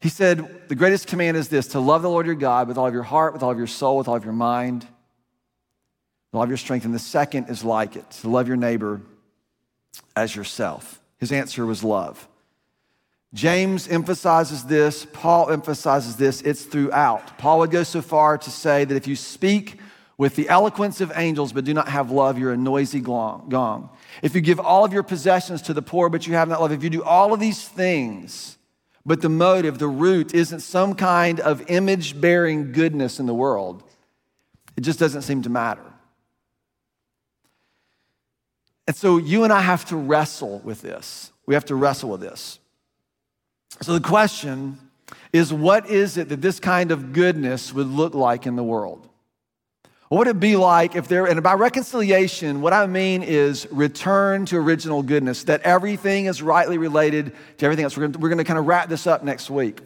He 0.00 0.08
said, 0.08 0.68
The 0.68 0.74
greatest 0.74 1.08
command 1.08 1.36
is 1.36 1.48
this 1.48 1.68
to 1.68 1.80
love 1.80 2.02
the 2.02 2.08
Lord 2.08 2.26
your 2.26 2.34
God 2.34 2.68
with 2.68 2.78
all 2.78 2.86
of 2.86 2.94
your 2.94 3.02
heart, 3.02 3.34
with 3.34 3.42
all 3.42 3.50
of 3.50 3.58
your 3.58 3.66
soul, 3.66 3.98
with 3.98 4.08
all 4.08 4.16
of 4.16 4.24
your 4.24 4.32
mind, 4.32 4.84
with 4.84 6.38
all 6.38 6.42
of 6.42 6.48
your 6.48 6.56
strength. 6.56 6.86
And 6.86 6.94
the 6.94 6.98
second 6.98 7.50
is 7.50 7.62
like 7.62 7.96
it 7.96 8.10
to 8.22 8.30
love 8.30 8.48
your 8.48 8.56
neighbor 8.56 9.02
as 10.16 10.34
yourself. 10.34 11.01
His 11.22 11.30
answer 11.30 11.64
was 11.64 11.84
love. 11.84 12.26
James 13.32 13.86
emphasizes 13.86 14.64
this, 14.64 15.06
Paul 15.12 15.50
emphasizes 15.50 16.16
this, 16.16 16.42
it's 16.42 16.64
throughout. 16.64 17.38
Paul 17.38 17.60
would 17.60 17.70
go 17.70 17.84
so 17.84 18.02
far 18.02 18.36
to 18.38 18.50
say 18.50 18.84
that 18.84 18.96
if 18.96 19.06
you 19.06 19.14
speak 19.14 19.78
with 20.18 20.34
the 20.34 20.48
eloquence 20.48 21.00
of 21.00 21.12
angels, 21.14 21.52
but 21.52 21.64
do 21.64 21.74
not 21.74 21.88
have 21.88 22.10
love, 22.10 22.40
you're 22.40 22.52
a 22.52 22.56
noisy 22.56 22.98
gong. 22.98 23.88
If 24.20 24.34
you 24.34 24.40
give 24.40 24.58
all 24.58 24.84
of 24.84 24.92
your 24.92 25.04
possessions 25.04 25.62
to 25.62 25.72
the 25.72 25.80
poor, 25.80 26.08
but 26.08 26.26
you 26.26 26.34
have 26.34 26.48
not 26.48 26.60
love, 26.60 26.72
if 26.72 26.82
you 26.82 26.90
do 26.90 27.04
all 27.04 27.32
of 27.32 27.38
these 27.38 27.68
things, 27.68 28.58
but 29.06 29.20
the 29.20 29.28
motive, 29.28 29.78
the 29.78 29.86
root, 29.86 30.34
isn't 30.34 30.58
some 30.58 30.96
kind 30.96 31.38
of 31.38 31.70
image 31.70 32.20
bearing 32.20 32.72
goodness 32.72 33.20
in 33.20 33.26
the 33.26 33.34
world, 33.34 33.84
it 34.76 34.80
just 34.80 34.98
doesn't 34.98 35.22
seem 35.22 35.42
to 35.42 35.50
matter. 35.50 35.91
And 38.92 38.96
so 38.98 39.16
you 39.16 39.44
and 39.44 39.50
I 39.54 39.62
have 39.62 39.86
to 39.86 39.96
wrestle 39.96 40.58
with 40.58 40.82
this. 40.82 41.32
We 41.46 41.54
have 41.54 41.64
to 41.64 41.74
wrestle 41.74 42.10
with 42.10 42.20
this. 42.20 42.58
So 43.80 43.94
the 43.94 44.06
question 44.06 44.78
is 45.32 45.50
what 45.50 45.88
is 45.88 46.18
it 46.18 46.28
that 46.28 46.42
this 46.42 46.60
kind 46.60 46.90
of 46.90 47.14
goodness 47.14 47.72
would 47.72 47.86
look 47.86 48.12
like 48.12 48.46
in 48.46 48.54
the 48.54 48.62
world? 48.62 49.08
What 50.10 50.18
would 50.18 50.28
it 50.28 50.40
be 50.40 50.56
like 50.56 50.94
if 50.94 51.08
there, 51.08 51.24
and 51.24 51.42
by 51.42 51.54
reconciliation, 51.54 52.60
what 52.60 52.74
I 52.74 52.86
mean 52.86 53.22
is 53.22 53.66
return 53.70 54.44
to 54.44 54.58
original 54.58 55.02
goodness, 55.02 55.44
that 55.44 55.62
everything 55.62 56.26
is 56.26 56.42
rightly 56.42 56.76
related 56.76 57.32
to 57.56 57.64
everything 57.64 57.84
else. 57.84 57.96
We're 57.96 58.02
going, 58.02 58.12
to, 58.12 58.18
we're 58.18 58.28
going 58.28 58.36
to 58.36 58.44
kind 58.44 58.58
of 58.58 58.66
wrap 58.66 58.90
this 58.90 59.06
up 59.06 59.24
next 59.24 59.48
week, 59.48 59.80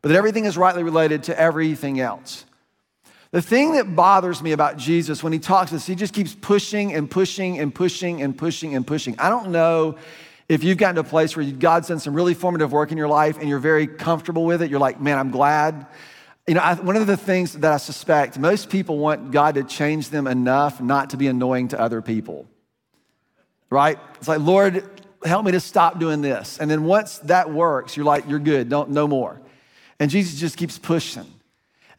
but 0.00 0.10
that 0.10 0.16
everything 0.16 0.44
is 0.44 0.56
rightly 0.56 0.84
related 0.84 1.24
to 1.24 1.36
everything 1.36 1.98
else. 1.98 2.44
The 3.30 3.42
thing 3.42 3.72
that 3.72 3.94
bothers 3.94 4.42
me 4.42 4.52
about 4.52 4.78
Jesus 4.78 5.22
when 5.22 5.32
he 5.32 5.38
talks 5.38 5.70
to 5.70 5.76
us, 5.76 5.86
he 5.86 5.94
just 5.94 6.14
keeps 6.14 6.34
pushing 6.34 6.94
and 6.94 7.10
pushing 7.10 7.58
and 7.58 7.74
pushing 7.74 8.22
and 8.22 8.36
pushing 8.36 8.74
and 8.74 8.86
pushing. 8.86 9.18
I 9.18 9.28
don't 9.28 9.50
know 9.50 9.98
if 10.48 10.64
you've 10.64 10.78
gotten 10.78 10.94
to 10.94 11.02
a 11.02 11.04
place 11.04 11.36
where 11.36 11.44
God's 11.44 11.88
done 11.88 11.98
some 11.98 12.14
really 12.14 12.32
formative 12.34 12.72
work 12.72 12.90
in 12.90 12.96
your 12.96 13.08
life 13.08 13.38
and 13.38 13.48
you're 13.48 13.58
very 13.58 13.86
comfortable 13.86 14.44
with 14.44 14.62
it. 14.62 14.70
You're 14.70 14.80
like, 14.80 15.00
man, 15.00 15.18
I'm 15.18 15.30
glad 15.30 15.86
you 16.48 16.54
know, 16.54 16.60
I, 16.60 16.74
one 16.74 16.96
of 16.96 17.06
the 17.06 17.16
things 17.16 17.52
that 17.52 17.72
I 17.72 17.76
suspect 17.76 18.38
most 18.38 18.70
people 18.70 18.98
want 18.98 19.30
God 19.30 19.56
to 19.56 19.64
change 19.64 20.08
them 20.08 20.26
enough 20.26 20.80
not 20.80 21.10
to 21.10 21.18
be 21.18 21.26
annoying 21.26 21.68
to 21.68 21.80
other 21.80 22.00
people. 22.00 22.46
Right? 23.68 23.98
It's 24.14 24.28
like, 24.28 24.40
Lord, 24.40 24.82
help 25.22 25.44
me 25.44 25.52
to 25.52 25.60
stop 25.60 26.00
doing 26.00 26.22
this. 26.22 26.58
And 26.58 26.70
then 26.70 26.84
once 26.84 27.18
that 27.18 27.52
works, 27.52 27.98
you're 27.98 28.06
like, 28.06 28.26
you're 28.26 28.38
good, 28.38 28.70
don't 28.70 28.90
no 28.90 29.06
more. 29.06 29.38
And 30.00 30.10
Jesus 30.10 30.40
just 30.40 30.56
keeps 30.56 30.78
pushing. 30.78 31.26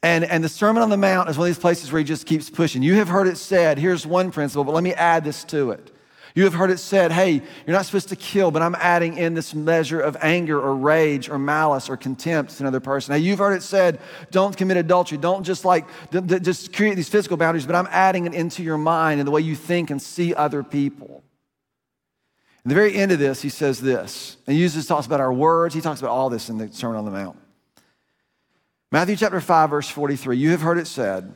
And, 0.02 0.24
and 0.24 0.44
the 0.44 0.50
Sermon 0.50 0.82
on 0.82 0.90
the 0.90 0.98
Mount 0.98 1.30
is 1.30 1.38
one 1.38 1.50
of 1.50 1.54
these 1.54 1.62
places 1.62 1.92
where 1.92 2.00
he 2.00 2.06
just 2.06 2.26
keeps 2.26 2.50
pushing. 2.50 2.82
You 2.82 2.96
have 2.96 3.10
heard 3.10 3.28
it 3.28 3.38
said, 3.38 3.78
here's 3.78 4.08
one 4.08 4.32
principle, 4.32 4.64
but 4.64 4.74
let 4.74 4.84
me 4.84 4.94
add 4.94 5.24
this 5.26 5.44
to 5.46 5.72
it. 5.72 5.92
You 6.36 6.44
have 6.46 6.54
heard 6.54 6.70
it 6.70 6.78
said, 6.78 7.12
hey, 7.12 7.34
you're 7.34 7.76
not 7.76 7.86
supposed 7.86 8.10
to 8.10 8.16
kill, 8.16 8.52
but 8.52 8.62
I'm 8.62 8.76
adding 8.76 9.18
in 9.18 9.34
this 9.34 9.54
measure 9.54 10.00
of 10.00 10.16
anger 10.22 10.62
or 10.62 10.76
rage 10.76 11.28
or 11.28 11.38
malice 11.38 11.90
or 11.90 11.98
contempt 11.98 12.56
to 12.58 12.64
another 12.64 12.80
person. 12.80 13.14
Hey, 13.14 13.20
you've 13.20 13.40
heard 13.40 13.54
it 13.58 13.64
said, 13.64 14.00
don't 14.32 14.56
commit 14.56 14.78
adultery. 14.78 15.18
Don't 15.18 15.44
just 15.44 15.66
like, 15.66 15.86
just 16.12 16.72
create 16.72 16.96
these 16.96 17.10
physical 17.10 17.36
boundaries, 17.36 17.66
but 17.66 17.76
I'm 17.76 17.88
adding 17.90 18.26
it 18.26 18.34
into 18.34 18.64
your 18.64 18.78
mind 18.78 19.20
and 19.20 19.28
the 19.28 19.32
way 19.32 19.42
you 19.42 19.56
think 19.56 19.90
and 19.90 20.02
see 20.02 20.34
other 20.34 20.64
people. 20.64 21.24
In 22.64 22.70
the 22.70 22.76
very 22.76 22.94
end 22.96 23.12
of 23.12 23.20
this, 23.20 23.42
he 23.42 23.50
says 23.50 23.82
this, 23.82 24.38
and 24.46 24.56
he 24.56 24.62
uses, 24.62 24.86
talks 24.86 25.08
about 25.08 25.20
our 25.20 25.34
words. 25.34 25.74
He 25.74 25.82
talks 25.82 26.00
about 26.00 26.12
all 26.12 26.30
this 26.30 26.50
in 26.50 26.58
the 26.58 26.72
Sermon 26.72 26.98
on 26.98 27.06
the 27.06 27.12
Mount. 27.12 27.38
Matthew 28.92 29.16
chapter 29.16 29.40
5, 29.40 29.70
verse 29.70 29.90
43, 29.90 30.38
you 30.38 30.50
have 30.52 30.62
heard 30.62 30.80
it 30.80 30.88
said, 30.88 31.32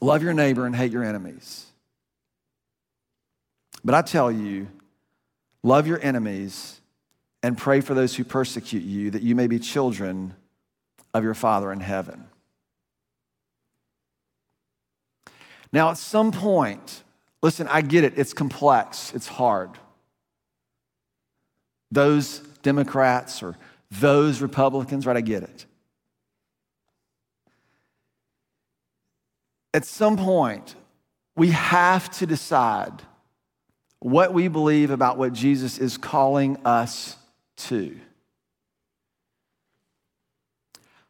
love 0.00 0.22
your 0.22 0.34
neighbor 0.34 0.66
and 0.66 0.74
hate 0.74 0.90
your 0.90 1.04
enemies. 1.04 1.66
But 3.84 3.94
I 3.94 4.02
tell 4.02 4.32
you, 4.32 4.66
love 5.62 5.86
your 5.86 6.00
enemies 6.02 6.80
and 7.42 7.56
pray 7.56 7.80
for 7.80 7.94
those 7.94 8.16
who 8.16 8.24
persecute 8.24 8.82
you, 8.82 9.12
that 9.12 9.22
you 9.22 9.36
may 9.36 9.46
be 9.46 9.60
children 9.60 10.34
of 11.14 11.22
your 11.22 11.34
Father 11.34 11.70
in 11.70 11.78
heaven. 11.78 12.26
Now, 15.72 15.90
at 15.90 15.98
some 15.98 16.32
point, 16.32 17.04
listen, 17.42 17.68
I 17.68 17.82
get 17.82 18.02
it, 18.02 18.14
it's 18.16 18.32
complex, 18.32 19.12
it's 19.14 19.28
hard. 19.28 19.70
Those 21.92 22.40
Democrats 22.62 23.40
or 23.40 23.56
those 23.92 24.42
Republicans, 24.42 25.06
right? 25.06 25.16
I 25.16 25.20
get 25.20 25.44
it. 25.44 25.66
At 29.76 29.84
some 29.84 30.16
point, 30.16 30.74
we 31.36 31.50
have 31.50 32.08
to 32.12 32.26
decide 32.26 33.02
what 33.98 34.32
we 34.32 34.48
believe 34.48 34.90
about 34.90 35.18
what 35.18 35.34
Jesus 35.34 35.76
is 35.76 35.98
calling 35.98 36.56
us 36.64 37.18
to. 37.58 37.94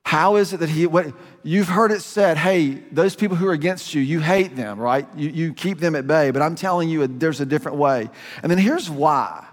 How 0.04 0.34
is 0.34 0.52
it 0.52 0.56
that 0.58 0.68
he, 0.68 0.88
what, 0.88 1.14
you've 1.44 1.68
heard 1.68 1.92
it 1.92 2.00
said, 2.00 2.38
hey, 2.38 2.82
those 2.90 3.14
people 3.14 3.36
who 3.36 3.46
are 3.46 3.52
against 3.52 3.94
you, 3.94 4.02
you 4.02 4.18
hate 4.18 4.56
them, 4.56 4.80
right? 4.80 5.06
You, 5.14 5.28
you 5.28 5.52
keep 5.52 5.78
them 5.78 5.94
at 5.94 6.08
bay, 6.08 6.32
but 6.32 6.42
I'm 6.42 6.56
telling 6.56 6.88
you, 6.88 7.06
there's 7.06 7.40
a 7.40 7.46
different 7.46 7.78
way. 7.78 8.10
And 8.42 8.50
then 8.50 8.58
here's 8.58 8.90
why. 8.90 9.46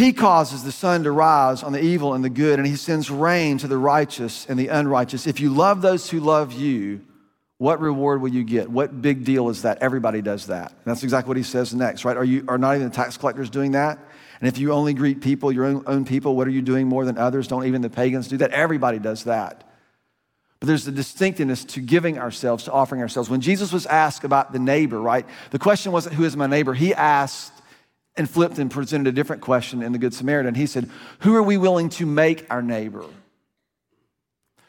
He 0.00 0.14
causes 0.14 0.64
the 0.64 0.72
sun 0.72 1.04
to 1.04 1.10
rise 1.10 1.62
on 1.62 1.72
the 1.72 1.84
evil 1.84 2.14
and 2.14 2.24
the 2.24 2.30
good, 2.30 2.58
and 2.58 2.66
he 2.66 2.76
sends 2.76 3.10
rain 3.10 3.58
to 3.58 3.68
the 3.68 3.76
righteous 3.76 4.46
and 4.48 4.58
the 4.58 4.68
unrighteous. 4.68 5.26
If 5.26 5.40
you 5.40 5.52
love 5.52 5.82
those 5.82 6.08
who 6.08 6.20
love 6.20 6.54
you, 6.54 7.02
what 7.58 7.82
reward 7.82 8.22
will 8.22 8.30
you 8.30 8.42
get? 8.42 8.70
What 8.70 9.02
big 9.02 9.26
deal 9.26 9.50
is 9.50 9.60
that? 9.60 9.82
Everybody 9.82 10.22
does 10.22 10.46
that. 10.46 10.70
And 10.70 10.80
that's 10.86 11.02
exactly 11.02 11.28
what 11.28 11.36
he 11.36 11.42
says 11.42 11.74
next, 11.74 12.06
right? 12.06 12.16
Are 12.16 12.24
you 12.24 12.46
are 12.48 12.56
not 12.56 12.76
even 12.76 12.88
the 12.88 12.94
tax 12.94 13.18
collectors 13.18 13.50
doing 13.50 13.72
that? 13.72 13.98
And 14.40 14.48
if 14.48 14.56
you 14.56 14.72
only 14.72 14.94
greet 14.94 15.20
people, 15.20 15.52
your 15.52 15.66
own, 15.66 15.84
own 15.86 16.06
people, 16.06 16.34
what 16.34 16.46
are 16.46 16.50
you 16.50 16.62
doing 16.62 16.88
more 16.88 17.04
than 17.04 17.18
others? 17.18 17.46
Don't 17.46 17.66
even 17.66 17.82
the 17.82 17.90
pagans 17.90 18.26
do 18.26 18.38
that? 18.38 18.52
Everybody 18.52 18.98
does 18.98 19.24
that. 19.24 19.70
But 20.60 20.66
there's 20.66 20.86
a 20.86 20.92
distinctiveness 20.92 21.62
to 21.66 21.80
giving 21.80 22.18
ourselves, 22.18 22.64
to 22.64 22.72
offering 22.72 23.02
ourselves. 23.02 23.28
When 23.28 23.42
Jesus 23.42 23.70
was 23.70 23.84
asked 23.84 24.24
about 24.24 24.54
the 24.54 24.58
neighbor, 24.58 24.98
right? 24.98 25.26
The 25.50 25.58
question 25.58 25.92
wasn't 25.92 26.14
who 26.14 26.24
is 26.24 26.38
my 26.38 26.46
neighbor? 26.46 26.72
He 26.72 26.94
asked 26.94 27.52
and 28.16 28.28
flipped 28.28 28.58
and 28.58 28.70
presented 28.70 29.08
a 29.08 29.12
different 29.12 29.42
question 29.42 29.82
in 29.82 29.92
the 29.92 29.98
Good 29.98 30.14
Samaritan. 30.14 30.54
He 30.54 30.66
said, 30.66 30.90
Who 31.20 31.34
are 31.36 31.42
we 31.42 31.56
willing 31.56 31.88
to 31.90 32.06
make 32.06 32.46
our 32.50 32.62
neighbor? 32.62 33.04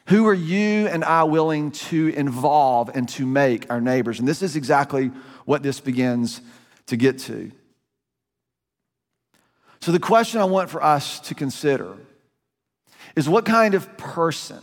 Who 0.06 0.26
are 0.26 0.34
you 0.34 0.88
and 0.88 1.04
I 1.04 1.24
willing 1.24 1.70
to 1.72 2.08
involve 2.08 2.90
and 2.94 3.08
to 3.10 3.26
make 3.26 3.70
our 3.70 3.80
neighbors? 3.80 4.18
And 4.18 4.26
this 4.26 4.42
is 4.42 4.56
exactly 4.56 5.10
what 5.44 5.62
this 5.62 5.80
begins 5.80 6.40
to 6.86 6.96
get 6.96 7.18
to. 7.20 7.52
So, 9.80 9.92
the 9.92 9.98
question 9.98 10.40
I 10.40 10.44
want 10.44 10.70
for 10.70 10.82
us 10.82 11.20
to 11.20 11.34
consider 11.34 11.96
is 13.16 13.28
what 13.28 13.44
kind 13.44 13.74
of 13.74 13.96
person, 13.96 14.60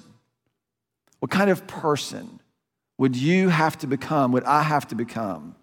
what 1.19 1.31
kind 1.31 1.49
of 1.49 1.67
person 1.67 2.39
would 2.97 3.15
you 3.15 3.49
have 3.49 3.77
to 3.79 3.87
become, 3.87 4.31
would 4.31 4.43
I 4.43 4.61
have 4.61 4.87
to 4.89 4.95
become, 4.95 5.55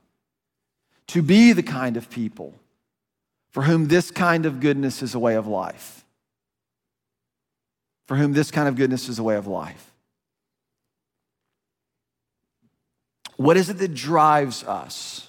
to 1.08 1.22
be 1.22 1.52
the 1.52 1.62
kind 1.62 1.96
of 1.96 2.10
people 2.10 2.54
for 3.56 3.62
whom 3.62 3.88
this 3.88 4.10
kind 4.10 4.44
of 4.44 4.60
goodness 4.60 5.02
is 5.02 5.14
a 5.14 5.18
way 5.18 5.34
of 5.34 5.46
life? 5.46 5.96
for 8.06 8.16
whom 8.16 8.32
this 8.32 8.50
kind 8.50 8.68
of 8.68 8.76
goodness 8.76 9.08
is 9.08 9.18
a 9.18 9.22
way 9.22 9.36
of 9.36 9.46
life. 9.46 9.92
What 13.36 13.56
is 13.56 13.68
it 13.68 13.78
that 13.78 13.94
drives 13.94 14.64
us? 14.64 15.28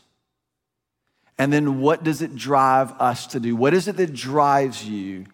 And 1.37 1.51
then 1.51 1.81
what 1.81 2.03
does 2.03 2.21
it 2.21 2.35
drive 2.35 2.93
us 2.99 3.27
to 3.27 3.39
do? 3.39 3.55
What 3.55 3.73
is 3.73 3.87
it 3.87 3.97
that 3.97 4.13
drives 4.13 4.85
you? 4.85 5.25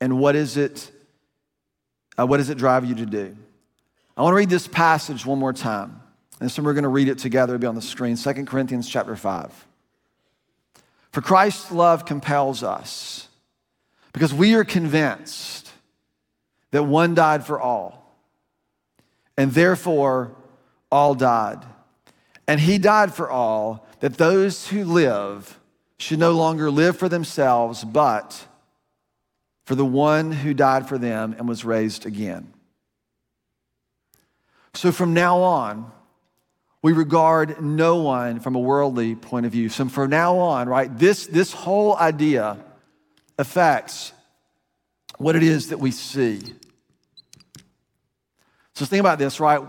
And 0.00 0.18
what 0.18 0.36
is 0.36 0.56
it, 0.56 0.90
uh, 2.18 2.26
what 2.26 2.36
does 2.36 2.50
it 2.50 2.58
drive 2.58 2.84
you 2.84 2.94
to 2.96 3.06
do? 3.06 3.36
I 4.16 4.22
want 4.22 4.32
to 4.32 4.36
read 4.36 4.50
this 4.50 4.68
passage 4.68 5.24
one 5.24 5.38
more 5.38 5.52
time. 5.52 6.00
And 6.40 6.50
so 6.50 6.62
we're 6.62 6.74
going 6.74 6.82
to 6.82 6.88
read 6.88 7.08
it 7.08 7.18
together. 7.18 7.54
It'll 7.54 7.62
be 7.62 7.66
on 7.66 7.74
the 7.74 7.82
screen. 7.82 8.16
2 8.16 8.44
Corinthians 8.44 8.88
chapter 8.88 9.16
5. 9.16 9.66
For 11.14 11.20
Christ's 11.20 11.70
love 11.70 12.06
compels 12.06 12.64
us 12.64 13.28
because 14.12 14.34
we 14.34 14.54
are 14.54 14.64
convinced 14.64 15.70
that 16.72 16.82
one 16.82 17.14
died 17.14 17.46
for 17.46 17.60
all, 17.60 18.18
and 19.38 19.52
therefore 19.52 20.34
all 20.90 21.14
died. 21.14 21.64
And 22.48 22.58
he 22.58 22.78
died 22.78 23.14
for 23.14 23.30
all, 23.30 23.86
that 24.00 24.18
those 24.18 24.66
who 24.66 24.84
live 24.84 25.60
should 26.00 26.18
no 26.18 26.32
longer 26.32 26.68
live 26.68 26.96
for 26.96 27.08
themselves, 27.08 27.84
but 27.84 28.48
for 29.66 29.76
the 29.76 29.86
one 29.86 30.32
who 30.32 30.52
died 30.52 30.88
for 30.88 30.98
them 30.98 31.36
and 31.38 31.46
was 31.46 31.64
raised 31.64 32.06
again. 32.06 32.52
So 34.74 34.90
from 34.90 35.14
now 35.14 35.38
on, 35.42 35.92
we 36.84 36.92
regard 36.92 37.62
no 37.62 37.96
one 37.96 38.40
from 38.40 38.54
a 38.56 38.58
worldly 38.58 39.14
point 39.14 39.46
of 39.46 39.52
view. 39.52 39.70
So 39.70 39.88
from 39.88 40.10
now 40.10 40.36
on, 40.36 40.68
right, 40.68 40.94
this, 40.98 41.26
this 41.26 41.50
whole 41.50 41.96
idea 41.96 42.58
affects 43.38 44.12
what 45.16 45.34
it 45.34 45.42
is 45.42 45.70
that 45.70 45.78
we 45.78 45.90
see. 45.90 46.42
So 48.74 48.84
think 48.84 49.00
about 49.00 49.18
this, 49.18 49.40
right? 49.40 49.62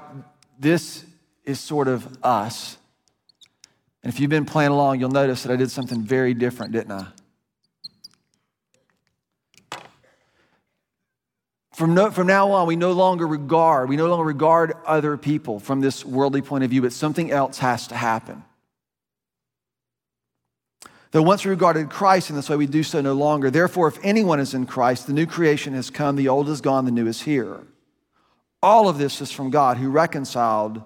This 0.60 1.06
is 1.46 1.58
sort 1.58 1.88
of 1.88 2.06
us. 2.22 2.76
And 4.04 4.12
if 4.12 4.20
you've 4.20 4.30
been 4.30 4.44
playing 4.44 4.72
along, 4.72 5.00
you'll 5.00 5.10
notice 5.10 5.44
that 5.44 5.54
I 5.54 5.56
did 5.56 5.72
something 5.72 6.04
very 6.04 6.34
different, 6.34 6.74
didn't 6.74 6.92
I? 6.92 7.08
From, 11.76 11.94
no, 11.94 12.10
from 12.10 12.28
now 12.28 12.52
on, 12.52 12.68
we 12.68 12.78
no 12.78 12.94
longer 12.94 13.28
regard, 13.28 13.90
we 13.90 13.98
no 13.98 14.08
longer 14.08 14.24
regard 14.24 14.76
other 14.86 15.18
people 15.18 15.60
from 15.60 15.82
this 15.82 16.06
worldly 16.06 16.42
point 16.42 16.64
of 16.64 16.70
view, 16.70 16.82
but 16.82 16.94
something 16.94 17.32
else 17.32 17.58
has 17.58 17.88
to 17.88 17.96
happen. 17.96 18.46
Though 21.12 21.22
once 21.22 21.44
we 21.44 21.52
regarded 21.52 21.90
Christ 21.90 22.30
in 22.30 22.38
this 22.38 22.50
way, 22.50 22.56
we 22.56 22.66
do 22.66 22.82
so 22.82 23.02
no 23.02 23.12
longer. 23.12 23.52
Therefore, 23.52 23.90
if 23.90 23.98
anyone 24.04 24.40
is 24.40 24.54
in 24.54 24.66
Christ, 24.68 25.08
the 25.08 25.12
new 25.12 25.26
creation 25.26 25.74
has 25.74 25.90
come, 25.90 26.16
the 26.16 26.30
old 26.30 26.48
is 26.48 26.62
gone, 26.62 26.86
the 26.86 26.92
new 26.92 27.08
is 27.08 27.24
here. 27.24 27.60
All 28.64 28.88
of 28.88 28.98
this 28.98 29.20
is 29.20 29.32
from 29.32 29.50
God 29.50 29.76
who 29.76 29.90
reconciled 29.90 30.82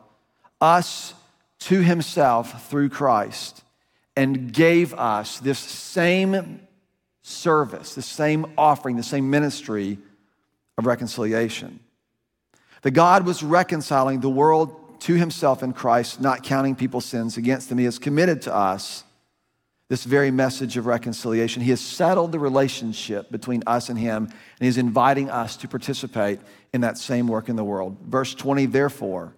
us 0.60 1.14
to 1.60 1.82
himself 1.82 2.68
through 2.68 2.90
Christ 2.90 3.64
and 4.16 4.52
gave 4.52 4.96
us 4.96 5.40
this 5.40 5.60
same 5.60 6.62
service, 7.22 7.94
the 7.94 8.02
same 8.02 8.54
offering, 8.58 8.96
the 8.96 9.04
same 9.04 9.30
ministry 9.30 10.00
of 10.80 10.86
reconciliation. 10.86 11.80
That 12.82 12.92
God 12.92 13.26
was 13.26 13.44
reconciling 13.44 14.22
the 14.22 14.30
world 14.30 15.02
to 15.02 15.14
himself 15.16 15.62
in 15.62 15.74
Christ, 15.74 16.20
not 16.22 16.44
counting 16.44 16.76
people's 16.76 17.06
sins 17.06 17.38
against 17.38 17.70
them. 17.70 17.78
He 17.78 17.86
has 17.86 18.00
committed 18.00 18.42
to 18.44 18.56
us 18.56 19.04
this 19.90 20.04
very 20.04 20.32
message 20.32 20.78
of 20.78 20.86
reconciliation. 20.86 21.62
He 21.62 21.72
has 21.72 21.82
settled 21.82 22.32
the 22.32 22.40
relationship 22.40 23.32
between 23.32 23.64
us 23.68 23.90
and 23.90 23.98
him, 23.98 24.26
and 24.26 24.66
he's 24.66 24.78
inviting 24.78 25.30
us 25.30 25.58
to 25.58 25.68
participate 25.68 26.40
in 26.74 26.82
that 26.82 26.98
same 26.98 27.28
work 27.28 27.50
in 27.50 27.56
the 27.56 27.64
world. 27.64 27.98
Verse 28.06 28.34
20, 28.34 28.68
therefore, 28.68 29.34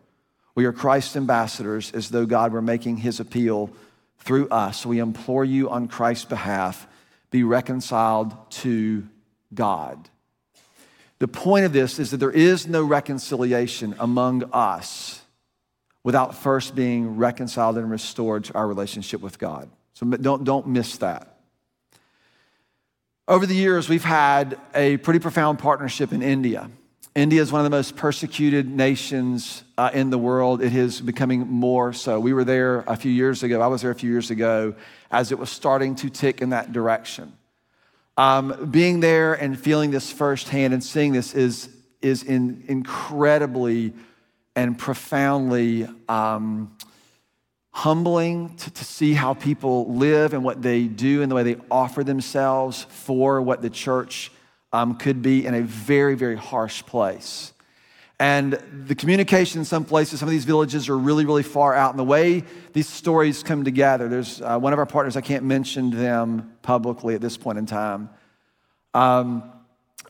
we 0.54 0.66
are 0.66 0.74
Christ's 0.74 1.16
ambassadors 1.16 1.92
as 1.94 2.10
though 2.10 2.26
God 2.26 2.52
were 2.52 2.62
making 2.62 2.98
his 2.98 3.20
appeal 3.20 3.72
through 4.20 4.50
us. 4.50 4.86
We 4.86 5.00
implore 5.00 5.46
you 5.46 5.70
on 5.70 5.88
Christ's 5.88 6.26
behalf, 6.26 6.86
be 7.32 7.44
reconciled 7.44 8.52
to 8.52 9.08
God. 9.54 10.10
The 11.22 11.28
point 11.28 11.66
of 11.66 11.72
this 11.72 12.00
is 12.00 12.10
that 12.10 12.18
there 12.18 12.32
is 12.32 12.66
no 12.66 12.84
reconciliation 12.84 13.94
among 14.00 14.44
us 14.54 15.22
without 16.04 16.34
first 16.34 16.74
being 16.74 17.16
reconciled 17.16 17.78
and 17.78 17.92
restored 17.92 18.46
to 18.46 18.56
our 18.56 18.68
relationship 18.68 19.22
with 19.22 19.38
God. 19.38 19.70
So 19.94 20.08
don't, 20.08 20.44
don't 20.44 20.66
miss 20.70 20.98
that. 20.98 21.38
Over 23.28 23.46
the 23.46 23.54
years, 23.54 23.88
we've 23.88 24.04
had 24.04 24.58
a 24.74 24.98
pretty 24.98 25.20
profound 25.20 25.60
partnership 25.60 26.12
in 26.12 26.24
India. 26.24 26.72
India 27.14 27.40
is 27.40 27.52
one 27.52 27.60
of 27.60 27.66
the 27.66 27.78
most 27.78 27.96
persecuted 27.96 28.68
nations 28.68 29.64
uh, 29.78 29.92
in 29.94 30.10
the 30.10 30.18
world. 30.18 30.64
It 30.64 30.74
is 30.76 31.02
becoming 31.02 31.42
more 31.42 31.94
so. 31.94 32.20
We 32.20 32.34
were 32.34 32.46
there 32.46 32.80
a 32.88 32.96
few 32.96 33.12
years 33.12 33.44
ago. 33.44 33.62
I 33.62 33.68
was 33.68 33.84
there 33.84 33.92
a 33.92 33.96
few 33.96 34.10
years 34.10 34.32
ago 34.32 34.74
as 35.12 35.32
it 35.32 35.38
was 35.38 35.52
starting 35.52 35.94
to 35.98 36.10
tick 36.10 36.42
in 36.42 36.50
that 36.50 36.74
direction. 36.74 37.34
Um, 38.18 38.70
being 38.70 39.00
there 39.00 39.34
and 39.34 39.60
feeling 39.60 39.92
this 39.92 40.12
firsthand 40.12 40.74
and 40.74 40.84
seeing 40.84 41.14
this 41.14 41.34
is, 41.34 41.70
is 42.02 42.24
in, 42.24 42.64
incredibly 42.68 43.94
and 44.56 44.78
profoundly 44.78 45.88
um, 46.10 46.76
humbling 47.72 48.56
to, 48.58 48.72
to 48.72 48.84
see 48.84 49.14
how 49.14 49.34
people 49.34 49.94
live 49.94 50.34
and 50.34 50.44
what 50.44 50.62
they 50.62 50.84
do 50.84 51.22
and 51.22 51.32
the 51.32 51.36
way 51.36 51.44
they 51.44 51.56
offer 51.72 52.04
themselves 52.04 52.86
for 52.90 53.42
what 53.42 53.62
the 53.62 53.70
church 53.70 54.32
um, 54.74 54.96
could 54.96 55.22
be 55.22 55.46
in 55.46 55.54
a 55.54 55.62
very, 55.62 56.16
very 56.16 56.36
harsh 56.36 56.84
place. 56.86 57.54
And 58.22 58.54
the 58.86 58.94
communication 58.94 59.62
in 59.62 59.66
some 59.66 59.84
places, 59.84 60.20
some 60.20 60.30
of 60.30 60.32
these 60.32 60.46
villages 60.46 60.90
are 60.90 60.98
really, 60.98 61.26
really 61.26 61.42
far 61.42 61.74
out. 61.74 61.90
And 61.90 61.98
the 61.98 62.04
way 62.04 62.44
these 62.72 62.88
stories 62.88 63.42
come 63.42 63.64
together, 63.64 64.08
there's 64.08 64.44
uh, 64.44 64.60
one 64.60 64.74
of 64.74 64.78
our 64.80 64.86
partners, 64.86 65.18
I 65.18 65.22
can't 65.22 65.44
mention 65.44 65.90
them 65.90 66.56
publicly 66.62 67.16
at 67.16 67.22
this 67.22 67.36
point 67.36 67.58
in 67.58 67.66
time, 67.66 68.12
um, 68.94 69.52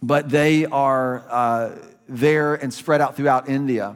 but 0.02 0.30
they 0.30 0.66
are 0.66 1.24
uh, 1.30 1.72
there 2.10 2.56
and 2.56 2.74
spread 2.74 3.00
out 3.00 3.16
throughout 3.16 3.48
India. 3.48 3.96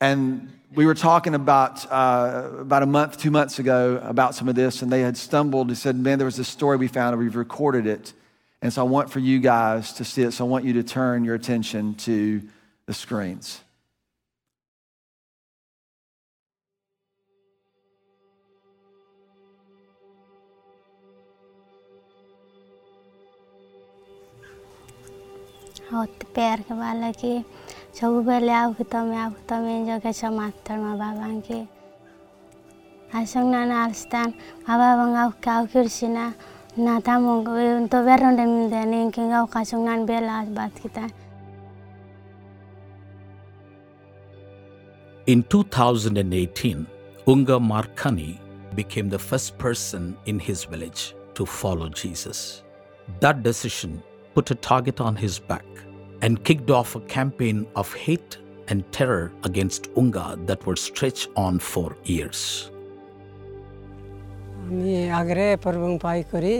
And 0.00 0.52
we 0.74 0.84
were 0.84 0.94
talking 0.94 1.36
about 1.36 1.88
uh, 1.88 2.48
about 2.58 2.82
a 2.82 2.86
month, 2.86 3.16
two 3.16 3.30
months 3.30 3.60
ago 3.60 4.00
about 4.02 4.34
some 4.34 4.48
of 4.48 4.56
this, 4.56 4.82
and 4.82 4.90
they 4.90 5.02
had 5.02 5.16
stumbled. 5.16 5.70
They 5.70 5.74
said, 5.74 5.94
"Man, 5.94 6.18
there 6.18 6.26
was 6.26 6.36
this 6.36 6.48
story 6.48 6.78
we 6.78 6.88
found, 6.88 7.14
and 7.14 7.22
we've 7.22 7.36
recorded 7.36 7.86
it." 7.86 8.12
And 8.60 8.72
so 8.72 8.84
I 8.84 8.88
want 8.88 9.08
for 9.08 9.20
you 9.20 9.38
guys 9.38 9.92
to 9.92 10.04
see 10.04 10.22
it. 10.22 10.32
So 10.32 10.44
I 10.44 10.48
want 10.48 10.64
you 10.64 10.72
to 10.72 10.82
turn 10.82 11.24
your 11.24 11.36
attention 11.36 11.94
to 11.94 12.42
the 12.87 12.93
screens. 12.95 13.61
ଅତି 25.91 26.25
ପ୍ୟାର 26.35 26.57
के 26.67 26.73
ବାଲା 26.81 27.09
କି 27.19 27.31
ସବୁବେଳେ 27.95 28.53
ଆଉ 28.59 28.69
ତମେ 28.91 29.15
ଆଉ 29.23 29.33
ତମେ 29.49 29.73
ଜଗେଛ 29.87 30.21
ମାତର 30.37 30.77
ବାବାଙ୍କେ 31.01 31.59
ଆସଙ୍ଗ 33.11 33.55
ନା 33.61 33.75
ଆଲସ୍ତାନ 33.85 34.27
ବାବା 34.67 34.89
ବଙ୍ଗା 34.99 35.23
କାଉ 35.45 35.61
କିର୍ସିନା 35.73 36.25
ନା 36.79 36.93
ତାମ 37.05 37.23
ତ 37.91 37.93
ବେରଣ୍ଡେ 38.07 38.43
ମିନ୍ଦେ 38.53 38.81
ନିଙ୍କିଙ୍ଗା 38.93 39.39
କାସଙ୍ଗ 39.53 39.83
ନାନ 39.87 39.99
ବେଲା 40.09 40.35
ବାତ 40.55 40.73
kita 40.83 41.03
In 45.27 45.43
2018, 45.43 46.87
Unga 47.27 47.57
Markani 47.59 48.39
became 48.75 49.09
the 49.09 49.19
first 49.19 49.57
person 49.57 50.17
in 50.25 50.39
his 50.39 50.63
village 50.63 51.13
to 51.35 51.45
follow 51.45 51.89
Jesus. 51.89 52.63
That 53.19 53.43
decision 53.43 54.01
put 54.33 54.51
a 54.51 54.55
target 54.55 55.01
on 55.01 55.15
his 55.15 55.39
back 55.39 55.65
and 56.21 56.43
kicked 56.43 56.69
off 56.71 56.95
a 56.95 57.01
campaign 57.01 57.67
of 57.75 57.93
hate 57.93 58.37
and 58.69 58.79
terror 58.91 59.31
against 59.43 59.89
Unga 59.95 60.39
that 60.45 60.65
would 60.65 60.79
stretch 60.79 61.27
on 61.35 61.59
for 61.71 61.87
years. 62.13 62.41
আমি 64.69 64.93
আগ্রে 65.19 65.45
পর্বং 65.65 65.91
পাই 66.03 66.19
করি 66.31 66.55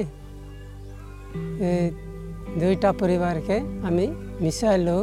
দুইটা 2.62 2.90
পরিবারকে 3.02 3.58
আমি 3.88 4.06
মিশাইলো 4.44 4.98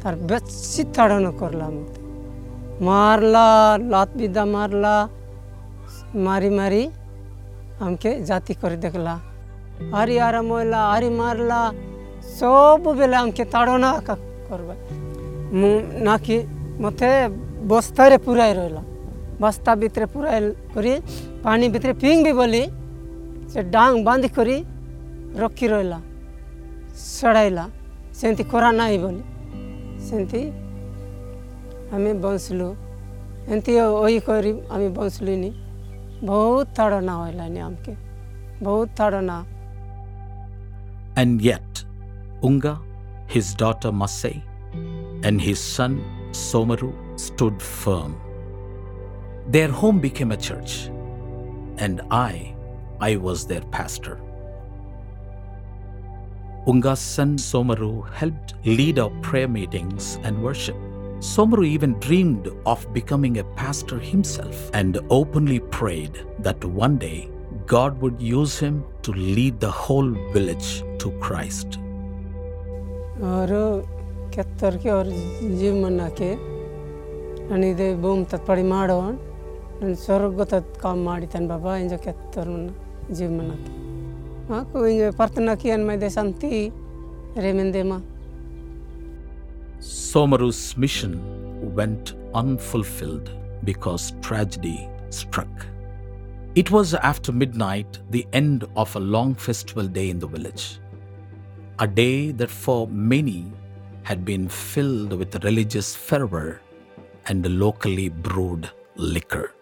তার 0.00 0.14
বেশি 0.28 0.82
তাড়ন 0.96 1.24
করলাম 1.40 1.74
মারলা 2.80 3.46
লাত 3.92 4.10
বিদ্যা 4.18 4.44
মারলা 4.54 4.94
মারি 6.26 6.50
মারি 6.58 6.82
আমাকে 7.80 8.10
জাতি 8.28 8.52
করে 8.60 8.76
দেখলা 8.84 9.14
আরি 10.00 10.14
আরাম 10.26 10.48
হইলা 10.52 10.80
আরি 10.94 11.10
মারলা 11.20 11.60
ସବୁବେଳେ 12.32 13.16
ଆମକେ 13.16 13.44
ତାଡ଼ନା 13.52 13.90
କରବା 14.48 14.74
ମୁଁ 15.52 15.72
ନାକି 16.06 16.36
ମୋତେ 16.82 17.10
ବସ୍ତାରେ 17.70 18.16
ପୁରାଇ 18.24 18.52
ରହିଲା 18.58 18.82
ବସ୍ତା 19.40 19.70
ଭିତରେ 19.82 20.06
ପୁରାଇ 20.14 20.40
କରି 20.74 20.92
ପାଣି 21.44 21.64
ଭିତରେ 21.74 21.92
ଫିଙ୍ଗବି 22.02 22.32
ବୋଲି 22.40 22.62
ସେ 23.52 23.60
ଡାଙ୍ଗ 23.74 23.96
ବାନ୍ଧି 24.08 24.28
କରି 24.36 24.56
ରଖି 25.42 25.66
ରହିଲା 25.72 25.98
ସଡ଼ାଇଲା 27.10 27.64
ସେମିତି 28.18 28.44
କରା 28.52 28.70
ନାହିଁ 28.80 28.98
ବୋଲି 29.04 29.22
ସେମିତି 30.06 30.40
ଆମେ 31.94 32.10
ବଞ୍ଚିଲୁ 32.24 32.68
ଏମିତି 33.52 33.72
ଓଇ 34.04 34.18
କରି 34.28 34.50
ଆମେ 34.74 34.88
ବଞ୍ଚିଲୁନି 34.98 35.50
ବହୁତ 36.28 36.66
ତାଡ଼ନା 36.76 37.14
ହଇଲାନି 37.22 37.60
ଆମକେ 37.68 37.92
ବହୁତ 38.66 38.88
ତାଡ଼ନା 39.00 39.38
And 41.16 41.40
yet, 41.40 41.84
Unga, 42.42 42.80
his 43.28 43.54
daughter 43.54 43.92
Masai, 43.92 44.42
and 45.22 45.40
his 45.40 45.60
son 45.60 45.92
Somaru 46.32 46.90
stood 47.16 47.62
firm. 47.62 48.16
Their 49.46 49.70
home 49.80 50.00
became 50.00 50.32
a 50.32 50.36
church, 50.36 50.90
and 51.78 52.02
I, 52.10 52.56
I 53.00 53.14
was 53.16 53.46
their 53.46 53.64
pastor. 53.76 54.16
Unga's 56.66 56.98
son 56.98 57.36
Somaru 57.36 57.92
helped 58.12 58.54
lead 58.64 58.98
our 58.98 59.10
prayer 59.20 59.46
meetings 59.46 60.18
and 60.24 60.42
worship. 60.42 60.76
Somaru 61.19 61.65
even 61.67 61.93
dreamed 61.99 62.47
of 62.65 62.93
becoming 62.93 63.39
a 63.39 63.43
pastor 63.43 63.99
himself 63.99 64.69
and 64.73 64.99
openly 65.09 65.59
prayed 65.59 66.19
that 66.39 66.63
one 66.63 66.97
day 66.97 67.29
God 67.67 68.01
would 68.01 68.21
use 68.21 68.57
him 68.59 68.83
to 69.01 69.11
lead 69.11 69.59
the 69.59 69.71
whole 69.71 70.11
village 70.33 70.83
to 70.99 71.11
Christ. 71.25 71.69
ಅವರು 73.31 73.63
ಇಂಜ 74.31 74.35
ಕೆತ್ತರ್ 74.35 74.77
ಅನ್ಮೈದೆ 85.75 86.09
ಸಂತಿ 86.09 86.53
ರೇಮೆಂದೇಮ 87.45 87.93
Somaru's 89.79 90.75
mission 90.77 91.73
went 91.73 92.13
unfulfilled 92.33 93.31
because 93.63 94.13
tragedy 94.21 94.89
struck. 95.09 95.65
It 96.55 96.69
was 96.71 96.93
after 96.93 97.31
midnight, 97.31 97.99
the 98.09 98.27
end 98.33 98.65
of 98.75 98.95
a 98.95 98.99
long 98.99 99.35
festival 99.35 99.87
day 99.87 100.09
in 100.09 100.19
the 100.19 100.27
village, 100.27 100.79
a 101.79 101.87
day 101.87 102.31
that 102.31 102.49
for 102.49 102.87
many 102.87 103.51
had 104.03 104.25
been 104.25 104.49
filled 104.49 105.13
with 105.13 105.43
religious 105.43 105.95
fervor 105.95 106.61
and 107.27 107.59
locally 107.59 108.09
brewed 108.09 108.69
liquor. 108.95 109.53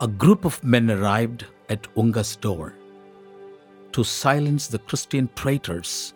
A 0.00 0.08
group 0.08 0.44
of 0.44 0.62
men 0.64 0.90
arrived 0.90 1.44
at 1.68 1.86
Unga's 1.96 2.34
door 2.36 2.74
to 3.92 4.02
silence 4.02 4.66
the 4.66 4.78
Christian 4.78 5.28
traitors 5.36 6.14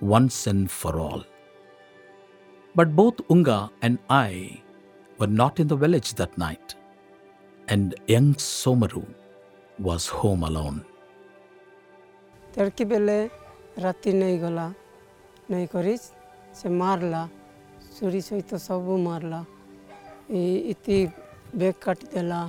once 0.00 0.46
and 0.46 0.70
for 0.70 1.00
all. 1.00 1.24
But 2.75 2.95
both 2.95 3.21
Unga 3.29 3.71
and 3.81 3.99
I 4.09 4.61
were 5.19 5.27
not 5.27 5.59
in 5.59 5.67
the 5.67 5.77
village 5.77 6.13
that 6.15 6.37
night, 6.37 6.75
and 7.67 7.95
young 8.07 8.33
Somaru 8.35 9.05
was 9.79 10.07
home 10.09 10.43
alone. 10.43 10.79
ତେଡ଼କି 12.55 12.83
ବେଲେ 12.91 13.17
ରାତି 13.83 14.11
ନେଇଗଲା 14.19 14.65
ନେଇକରି 15.51 15.95
ସେ 16.57 16.67
ମାରଲା 16.81 17.21
ଛୁରୀ 17.95 18.21
ସହିତ 18.27 18.51
ସବୁ 18.67 18.93
ମାରଲା 19.07 19.39
ଏଇ 20.31 20.55
ଇତି 20.71 20.97
ବେଗ 21.59 21.75
କାଟିଦେଲା 21.85 22.39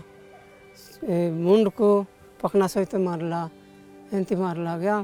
ଏ 1.13 1.17
ମୁଣ୍ଡକୁ 1.45 1.89
ପଖନା 2.41 2.67
ସହିତ 2.75 2.95
ମାରଲା 3.09 3.41
ଏମିତି 4.15 4.35
ମାରଲା 4.43 4.71
ଆଜ୍ଞା 4.77 4.97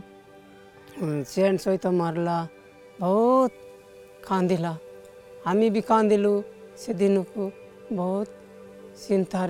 ଚେନ୍ 1.32 1.58
ସହିତ 1.64 1.84
ମାରଲା 2.00 2.36
ବହୁତ 3.02 3.52
କାନ୍ଦିଲା 4.28 4.72
आम 5.47 5.59
भी 5.75 5.81
कदलु 5.89 6.33
से 6.81 6.93
दिन 6.93 7.23
को 7.23 7.51
बहुत 7.91 8.27
चिंता 9.07 9.45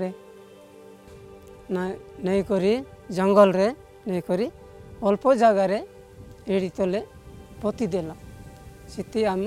नहीं 1.72 2.44
करी 2.50 2.74
जंगल 3.18 3.50
रे 3.58 3.68
नहीं 4.08 4.22
करी 4.30 4.48
अल्प 5.08 5.24
जगार 5.42 5.72
एड़ी 6.54 6.70
तले 6.78 7.02
पोतीदेल 7.62 8.12
से 8.94 9.26
आम 9.34 9.42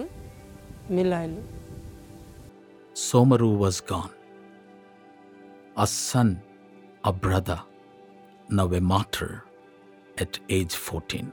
मिललु 0.90 1.40
Somaru 2.94 3.56
was 3.56 3.80
gone. 3.80 4.10
A 5.76 5.86
son, 5.86 6.42
a 7.04 7.12
brother, 7.12 7.62
now 8.50 8.66
a 8.74 8.80
martyr 8.80 9.44
at 10.18 10.38
age 10.48 10.74
14. 10.74 11.32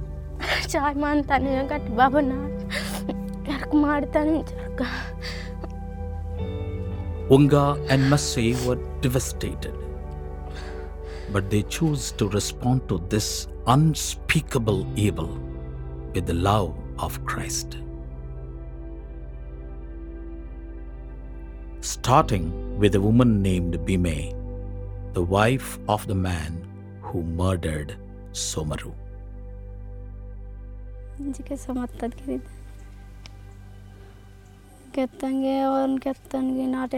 ಚಾಯ್ 0.72 0.96
ಮಾಡ್ತಾನೆ 1.06 1.52
ಗಟ್ಟಿ 1.72 1.92
ಬಾಬನ 2.00 2.32
ಎರ್ಕ್ 3.56 3.76
ಮಾಡ್ತಾನೆ 3.86 4.36
ಜರ್ಕ 4.52 4.82
Unga 7.28 7.62
and 7.92 8.08
Massey 8.10 8.54
were 8.64 8.78
devastated. 9.00 9.74
But 11.32 11.50
they 11.50 11.62
chose 11.64 12.12
to 12.12 12.28
respond 12.28 12.88
to 12.90 12.98
this 13.08 13.48
unspeakable 13.66 14.86
evil 14.96 15.30
with 16.14 16.26
the 16.26 16.34
love 16.34 16.70
of 16.98 17.24
Christ. 17.24 17.78
Starting 21.80 22.78
with 22.78 22.94
a 22.94 23.00
woman 23.00 23.42
named 23.42 23.74
Bime, 23.84 24.18
the 25.14 25.24
wife 25.38 25.80
of 25.88 26.06
the 26.06 26.14
man 26.30 26.52
who 27.02 27.22
murdered 27.22 27.96
Somaru. 28.32 28.92
जिके 31.27 31.57
समत्तत 31.57 32.15
करी 32.15 32.27
दे 32.27 32.39
कहतंगे 34.95 35.63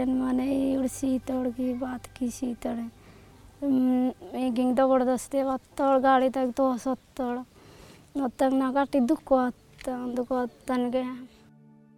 माने 0.06 0.88
सीतड़ 0.88 1.48
की 1.48 1.74
बात 1.74 2.06
की 2.16 2.30
सीतड़ 2.30 2.76
मैं 3.64 4.54
गिंगदा 4.54 4.86
बड़ 4.86 5.02
दस्ते 5.02 5.42
गाड़ी 6.00 6.30
तक 6.30 6.52
तो 6.56 6.78
सत्तड़ 6.78 7.38
नत्तक 8.16 8.52
ना 8.52 8.72
काटी 8.72 9.00
दुख 9.02 9.22
को 9.22 9.50
दुख 9.88 10.32
को 10.32 10.46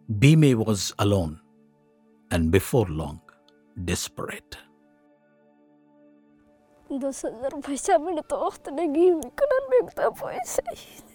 बीमे 0.09 0.55
was 0.55 0.95
alone 1.01 1.39
and 2.31 2.51
before 2.51 2.91
long 2.91 3.19
desperate 3.77 4.55
दस 6.91 7.25
हज़ार 7.25 7.61
पैसा 7.61 7.99
मिले 7.99 8.21
तो 8.31 8.37
अतने 8.37 8.89
गिर 8.89 9.31
कर 9.39 9.69
बैंक 9.69 9.91
तो 9.91 10.11
पैसे 10.17 10.63
ही 10.71 11.06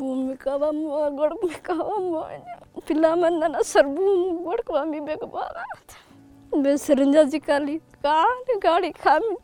ಭೂಮಿ 0.00 0.36
ಕವಮ್ಮ 0.44 1.10
ಗೊಡಕ 1.18 1.54
ಕವಮ್ಮ 1.68 2.14
पिलामन 2.86 3.34
ना 3.52 3.60
सरबूम 3.64 4.38
बड़ 4.46 4.60
को 4.66 4.74
आमी 4.76 4.98
बे 5.00 5.14
को 5.16 5.26
बाला 5.34 5.62
बे 6.52 6.76
सरंजा 6.78 7.22
जी 7.32 7.38
काली 7.46 7.76
कान 8.06 8.58
गाड़ी 8.64 8.90
खामी 9.04 9.36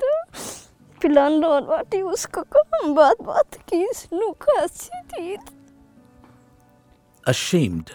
Ashamed 7.24 7.92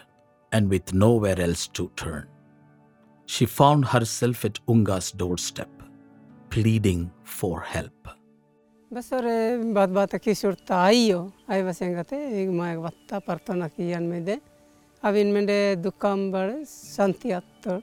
and 0.52 0.70
with 0.70 0.94
nowhere 0.94 1.40
else 1.40 1.68
to 1.68 1.92
turn, 1.96 2.28
she 3.30 3.46
found 3.46 3.86
herself 3.86 4.44
at 4.44 4.60
Unga's 4.68 5.12
doorstep, 5.14 5.70
pleading 6.50 7.12
for 7.24 7.62
help. 7.62 8.10
बस 8.94 9.14
और 9.14 9.26
बात 9.74 9.90
बात 9.90 10.16
की 10.16 10.34
सुरत 10.36 10.58
तो 10.68 10.74
आई 10.74 11.10
हो। 11.12 11.32
आई 11.50 11.64
बस 11.64 11.82
एँगे 11.82 12.18
एक 12.42 12.50
माँ 12.50 12.90
परतन 13.14 13.68
की 13.68 13.96
में 14.00 14.24
दे। 14.26 14.40
अब 15.04 15.16
इनमें 15.16 15.46
दे 15.46 15.76
दुकान 15.76 16.32
बड़े 16.32 16.64
शांति 16.66 17.32
आत्तर। 17.32 17.82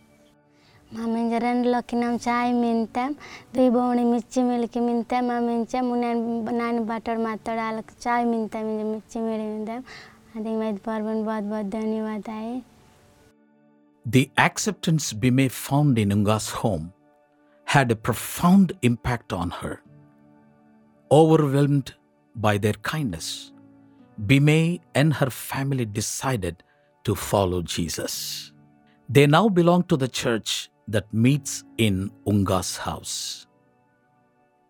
मामे 0.95 1.29
जरन 1.31 1.65
लकी 1.65 1.97
नाम 1.97 2.17
चाय 2.17 2.53
मिनते 2.53 3.09
दुई 3.55 3.69
बोणी 3.71 4.05
मिर्ची 4.05 4.43
मिल 4.43 4.67
के 4.67 4.81
मिनते 4.81 5.21
मामे 5.21 5.65
चे 5.65 5.81
मुने 5.81 6.15
नान 6.53 6.85
बटर 6.87 7.19
मात्र 7.19 7.57
डाल 7.57 7.83
चाय 8.01 8.25
मिनते 8.25 8.63
मिर्ची 8.63 9.21
मिल 9.21 9.41
मिनते 9.41 9.79
बहुत 10.85 11.43
बहुत 11.45 11.65
धन्यवाद 11.67 12.29
आए। 12.31 12.63
The 14.07 14.31
acceptance 14.37 15.13
Bime 15.13 15.49
found 15.49 15.99
in 15.99 16.13
Unga's 16.13 16.51
home 16.51 16.93
had 17.67 17.91
a 17.91 17.97
profound 17.97 18.73
impact 18.83 19.33
on 19.33 19.51
her. 19.51 19.81
Overwhelmed 21.13 21.95
by 22.37 22.57
their 22.57 22.73
kindness, 22.73 23.53
Bime 24.17 24.81
and 24.95 25.13
her 25.13 25.29
family 25.29 25.85
decided 25.85 26.63
to 27.05 27.15
follow 27.15 27.61
Jesus. 27.61 28.53
They 29.11 29.27
now 29.27 29.51
belong 29.51 29.83
to 29.85 29.99
the 29.99 30.09
church 30.09 30.71
that 30.89 31.13
meets 31.13 31.65
in 31.77 32.11
Unga's 32.27 32.79
house. 32.79 33.47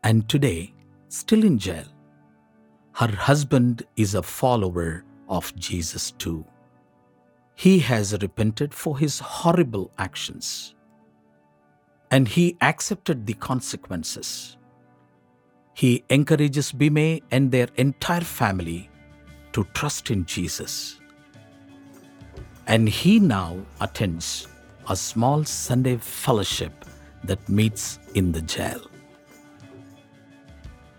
And 0.03 0.29
today, 0.29 0.75
still 1.07 1.45
in 1.45 1.61
jail, 1.61 1.85
her 2.95 3.15
husband 3.15 3.85
is 3.95 4.17
a 4.17 4.23
follower 4.25 5.05
of 5.29 5.55
Jesus 5.55 6.11
too. 6.11 6.45
He 7.55 7.79
has 7.79 8.15
repented 8.21 8.75
for 8.75 8.99
his 8.99 9.21
horrible 9.21 9.93
actions 9.97 10.75
and 12.11 12.27
he 12.27 12.57
accepted 12.61 13.27
the 13.27 13.35
consequences. 13.35 14.57
He 15.75 16.05
encourages 16.11 16.73
Bime 16.73 17.21
and 17.31 17.51
their 17.51 17.69
entire 17.77 18.21
family 18.21 18.91
to 19.53 19.65
trust 19.75 20.11
in 20.11 20.25
Jesus. 20.27 21.01
And 22.67 22.89
he 22.89 23.19
now 23.19 23.59
attends 23.81 24.49
a 24.89 24.97
small 24.97 25.45
Sunday 25.45 25.97
fellowship 25.97 26.85
that 27.25 27.49
meets 27.49 27.99
in 28.15 28.33
the 28.33 28.43
jail. 28.43 28.81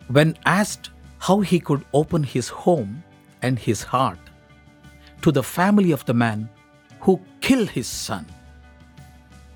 When 0.07 0.37
asked 0.45 0.89
how 1.19 1.39
he 1.39 1.59
could 1.59 1.85
open 1.93 2.23
his 2.23 2.49
home 2.49 3.03
and 3.41 3.57
his 3.57 3.83
heart 3.83 4.19
to 5.21 5.31
the 5.31 5.43
family 5.43 5.91
of 5.91 6.05
the 6.05 6.13
man 6.13 6.49
who 6.99 7.19
killed 7.41 7.69
his 7.69 7.87
son, 7.87 8.25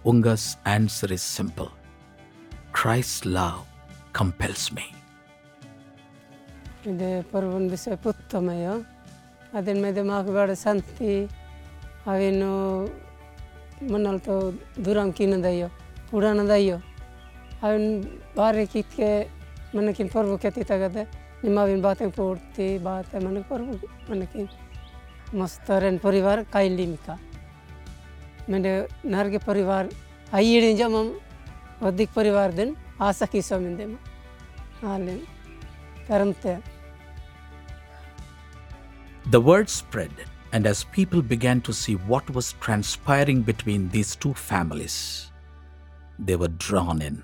Unga's 0.06 0.56
answer 0.65 1.12
is 1.12 1.21
simple 1.21 1.71
Christ's 2.71 3.25
love 3.25 3.65
compels 4.13 4.71
me. 4.71 4.93
ಇದು 6.89 7.10
ಪರ್ವನ್ 7.32 7.67
ಬಿಸ 7.69 7.95
ಪುತ್ತಮಯ 8.04 8.67
ಅದನ್ನ 9.54 9.80
ಮೇಲೆ 9.84 10.02
mock 10.02 10.32
ಬೇಡ 10.32 10.52
ಸಂತಿ 10.63 11.13
ಅವೇನು 12.08 12.52
ಮಣ್ಣಲ್ತ 13.91 14.30
ದೂರಾಮ್ 14.86 15.13
ಕಿನ್ನದಯ್ಯೋ 15.13 15.69
ಉಡಾನದಯ್ಯೋ 16.17 16.78
ಅವನ್ 17.63 17.88
ಬಾರಿ 18.38 18.65
ಕಿತ್ಕೆ 18.67 19.10
ಮನಕ್ಕಿನ 19.76 20.10
ಪರ್ವ 20.13 20.36
ಕೆತ್ತಿ 20.38 20.63
ತಗದೆ 20.63 21.04
ನಿಮ್ಮ 21.43 21.58
ಅವಿನ 21.60 21.82
ಬಾತೆ 21.82 22.06
ಪೂರ್ತಿ 22.12 22.67
ಬಾತೆ 22.80 23.19
ಮನಕ್ಕೆ 23.26 23.50
ಪರ್ವ 23.50 23.71
ಮನಕ್ಕಿನ 24.12 24.47
ಮಸ್ತ್ 25.39 25.71
ರೆನ್ 25.86 26.00
ಪರಿವಾರ 26.00 26.39
ಕಾಯಿಲಿ 26.54 26.86
ಮಿಕ 26.91 27.10
मेरे 28.50 28.73
नर 29.06 29.30
के 29.30 29.38
परिवार 29.39 29.89
आई 30.34 30.54
इड़ी 30.58 30.73
जब 30.73 30.93
हम 30.95 31.08
वधिक 31.82 32.10
परिवार 32.12 32.52
दिन 32.52 32.69
आशा 33.02 33.26
की 33.26 33.41
स्वामी 33.41 33.73
दे 33.76 33.86
हाल 34.82 35.08
करमते 36.08 36.54
The 39.29 39.41
word 39.41 39.67
spread, 39.69 40.11
and 40.53 40.65
as 40.65 40.85
people 40.85 41.21
began 41.21 41.59
to 41.61 41.73
see 41.73 41.95
what 41.95 42.29
was 42.29 42.53
transpiring 42.61 43.41
between 43.41 43.89
these 43.89 44.15
two 44.15 44.33
families, 44.33 45.33
they 46.17 46.37
were 46.37 46.47
drawn 46.47 47.01
in. 47.01 47.21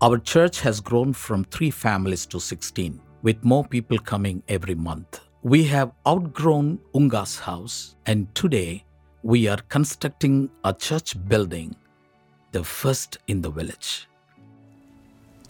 Our 0.00 0.16
church 0.16 0.60
has 0.62 0.80
grown 0.80 1.12
from 1.12 1.44
three 1.44 1.70
families 1.70 2.24
to 2.28 2.40
16, 2.40 2.98
with 3.20 3.44
more 3.44 3.66
people 3.66 3.98
coming 3.98 4.42
every 4.48 4.74
month. 4.74 5.20
We 5.42 5.64
have 5.64 5.92
outgrown 6.06 6.78
Unga's 6.94 7.38
house, 7.38 7.94
and 8.06 8.34
today 8.34 8.86
we 9.22 9.46
are 9.46 9.60
constructing 9.68 10.48
a 10.64 10.72
church 10.72 11.22
building, 11.28 11.76
the 12.52 12.64
first 12.64 13.18
in 13.26 13.42
the 13.42 13.50
village. 13.50 14.08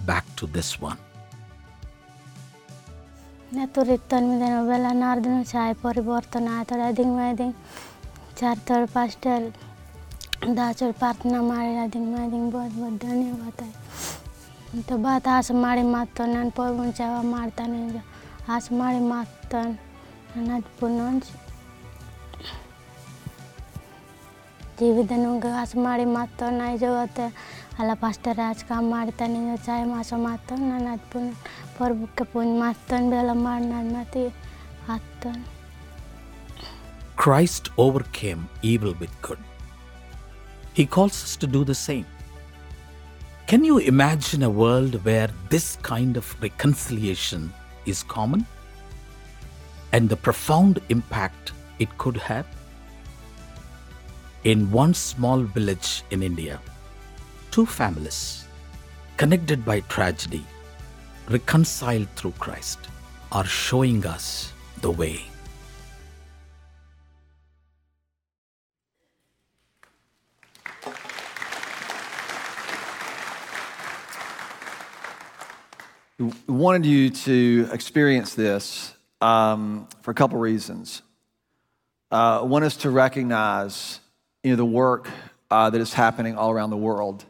back 0.00 0.26
to 0.36 0.46
this 0.48 0.70
one. 0.82 0.98
నెత్తురు 3.52 3.94
తొమ్మిదవ 4.10 4.58
వేల 4.66 4.86
నారదును 4.94 5.40
చాయ్ 5.50 5.74
పరివర్తన 5.80 6.48
అతడు 6.60 6.82
అదింగ్ 6.82 7.20
అదింగ్ 7.24 7.56
చార్తడు 8.38 8.86
pastor 8.92 9.46
దాచుడు 10.50 10.94
ಪ್ರಾರ್ಥನಾ 11.00 11.40
ಮಾಡಿ 11.48 11.72
ಅದಿಂಗ್ 11.76 12.14
ಅದಿಂಗ್ 12.20 12.50
ಬೋದು 12.52 12.76
ಬೋದು 12.76 12.98
ಧನ್ಯವಾದ 13.06 13.60
ಮತ್ತು 14.70 14.96
ಬಾತ್ 14.98 15.28
ಆಸೆ 15.28 15.54
ಮಾಡಿ 15.64 15.84
ಮಾತು 15.88 16.26
ನಾನು 16.34 16.50
ಪೋಗುಂಚವ 16.50 17.16
ಮಾಡ್ತಾನೆ 17.32 17.80
ಆಸೆ 18.52 18.70
ಮಾಡಿ 18.74 19.00
ಮಾತು 19.08 19.62
ನಾನು 20.30 20.50
ಅದು 20.56 20.70
ಪುನಃ 20.80 21.08
ಜೀವಿದನು 24.79 25.29
ಗಾಸ್ 25.45 25.75
ಮಾಡಿ 25.85 26.05
ಮಾತು 26.15 26.45
ನೈ 26.59 26.71
ಜಗತ್ತೆ 26.83 27.25
ಅಲ್ಲ 27.79 27.91
ಫಸ್ಟ್ 28.01 28.27
ರಾಜ್ 28.39 28.63
ಕಾಮ್ 28.69 28.87
ಮಾಡ್ತಾನೆ 28.95 29.39
ಚಾಯ್ 29.67 29.85
ಮಾಸ 29.93 30.13
ಮಾತು 30.27 30.55
ನಾನು 30.69 30.87
ಅದು 30.93 31.05
ಪುನ್ 31.13 31.29
ಪರ್ಬಕ್ಕೆ 31.77 32.25
ಪುನ್ 32.33 32.53
ಮಾತನ್ 32.63 33.09
ಬೆಲ್ಲ 33.15 33.35
ಮಾಡಿ 33.47 33.67
ನಾನು 33.75 33.91
ಮತ್ತೆ 33.97 34.23
ಹತ್ತನ್ 34.89 35.43
Christ 37.17 37.69
overcame 37.77 38.41
evil 38.61 38.93
with 38.93 39.13
good. 39.21 39.39
He 40.73 40.85
calls 40.85 41.23
us 41.23 41.35
to 41.37 41.47
do 41.47 41.63
the 41.63 41.73
same. 41.75 42.05
Can 43.47 43.63
you 43.63 43.77
imagine 43.77 44.43
a 44.43 44.49
world 44.49 44.93
where 45.05 45.29
this 45.49 45.77
kind 45.83 46.17
of 46.17 46.25
reconciliation 46.41 47.53
is 47.85 48.03
common? 48.03 48.45
And 49.93 50.09
the 50.09 50.17
profound 50.17 50.81
impact 50.89 51.53
it 51.79 51.97
could 51.97 52.17
have? 52.17 52.47
In 54.44 54.70
one 54.70 54.94
small 54.94 55.42
village 55.42 56.02
in 56.10 56.22
India, 56.22 56.58
two 57.50 57.66
families, 57.66 58.46
connected 59.18 59.66
by 59.66 59.80
tragedy, 59.80 60.42
reconciled 61.28 62.08
through 62.16 62.32
Christ, 62.38 62.78
are 63.32 63.44
showing 63.44 64.06
us 64.06 64.54
the 64.80 64.90
way. 64.90 65.20
We 76.18 76.32
wanted 76.48 76.86
you 76.86 77.10
to 77.10 77.68
experience 77.72 78.34
this 78.34 78.94
um, 79.20 79.86
for 80.00 80.12
a 80.12 80.14
couple 80.14 80.38
reasons. 80.38 81.02
Uh, 82.10 82.40
one 82.40 82.62
is 82.62 82.76
to 82.78 82.90
recognize, 82.90 84.00
you 84.42 84.50
know, 84.50 84.56
the 84.56 84.64
work 84.64 85.08
uh, 85.50 85.70
that 85.70 85.80
is 85.80 85.92
happening 85.92 86.36
all 86.36 86.50
around 86.50 86.70
the 86.70 86.76
world, 86.76 87.24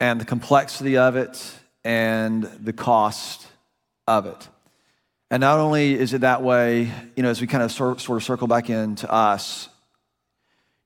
and 0.00 0.20
the 0.20 0.24
complexity 0.24 0.96
of 0.96 1.16
it, 1.16 1.54
and 1.84 2.44
the 2.44 2.72
cost 2.72 3.46
of 4.06 4.26
it. 4.26 4.48
And 5.30 5.40
not 5.40 5.58
only 5.58 5.94
is 5.94 6.14
it 6.14 6.20
that 6.20 6.42
way, 6.42 6.90
you 7.16 7.22
know, 7.22 7.30
as 7.30 7.40
we 7.40 7.46
kind 7.46 7.62
of 7.62 7.72
sort, 7.72 8.00
sort 8.00 8.16
of 8.16 8.24
circle 8.24 8.46
back 8.46 8.70
into 8.70 9.10
us, 9.10 9.68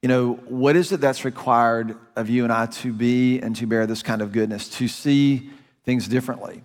you 0.02 0.08
know, 0.08 0.34
what 0.46 0.76
is 0.76 0.92
it 0.92 1.00
that's 1.00 1.26
required 1.26 1.96
of 2.16 2.30
you 2.30 2.44
and 2.44 2.52
I 2.52 2.66
to 2.66 2.92
be 2.92 3.38
and 3.40 3.54
to 3.56 3.66
bear 3.66 3.86
this 3.86 4.02
kind 4.02 4.22
of 4.22 4.32
goodness, 4.32 4.68
to 4.78 4.88
see 4.88 5.50
things 5.84 6.08
differently? 6.08 6.62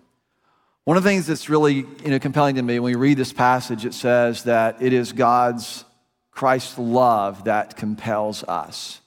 One 0.85 0.95
of 0.95 1.03
the 1.03 1.09
things 1.09 1.27
that's 1.27 1.49
really 1.49 1.73
you 1.73 1.87
know, 2.05 2.19
compelling 2.19 2.55
to 2.55 2.61
me 2.61 2.79
when 2.79 2.93
we 2.93 2.95
read 2.95 3.17
this 3.17 3.33
passage, 3.33 3.85
it 3.85 3.93
says 3.93 4.43
that 4.43 4.81
it 4.81 4.93
is 4.93 5.11
God's 5.11 5.83
Christ's 6.35 6.77
love 6.77 7.45
that 7.45 7.77
compels 7.77 8.43
us. 8.43 8.99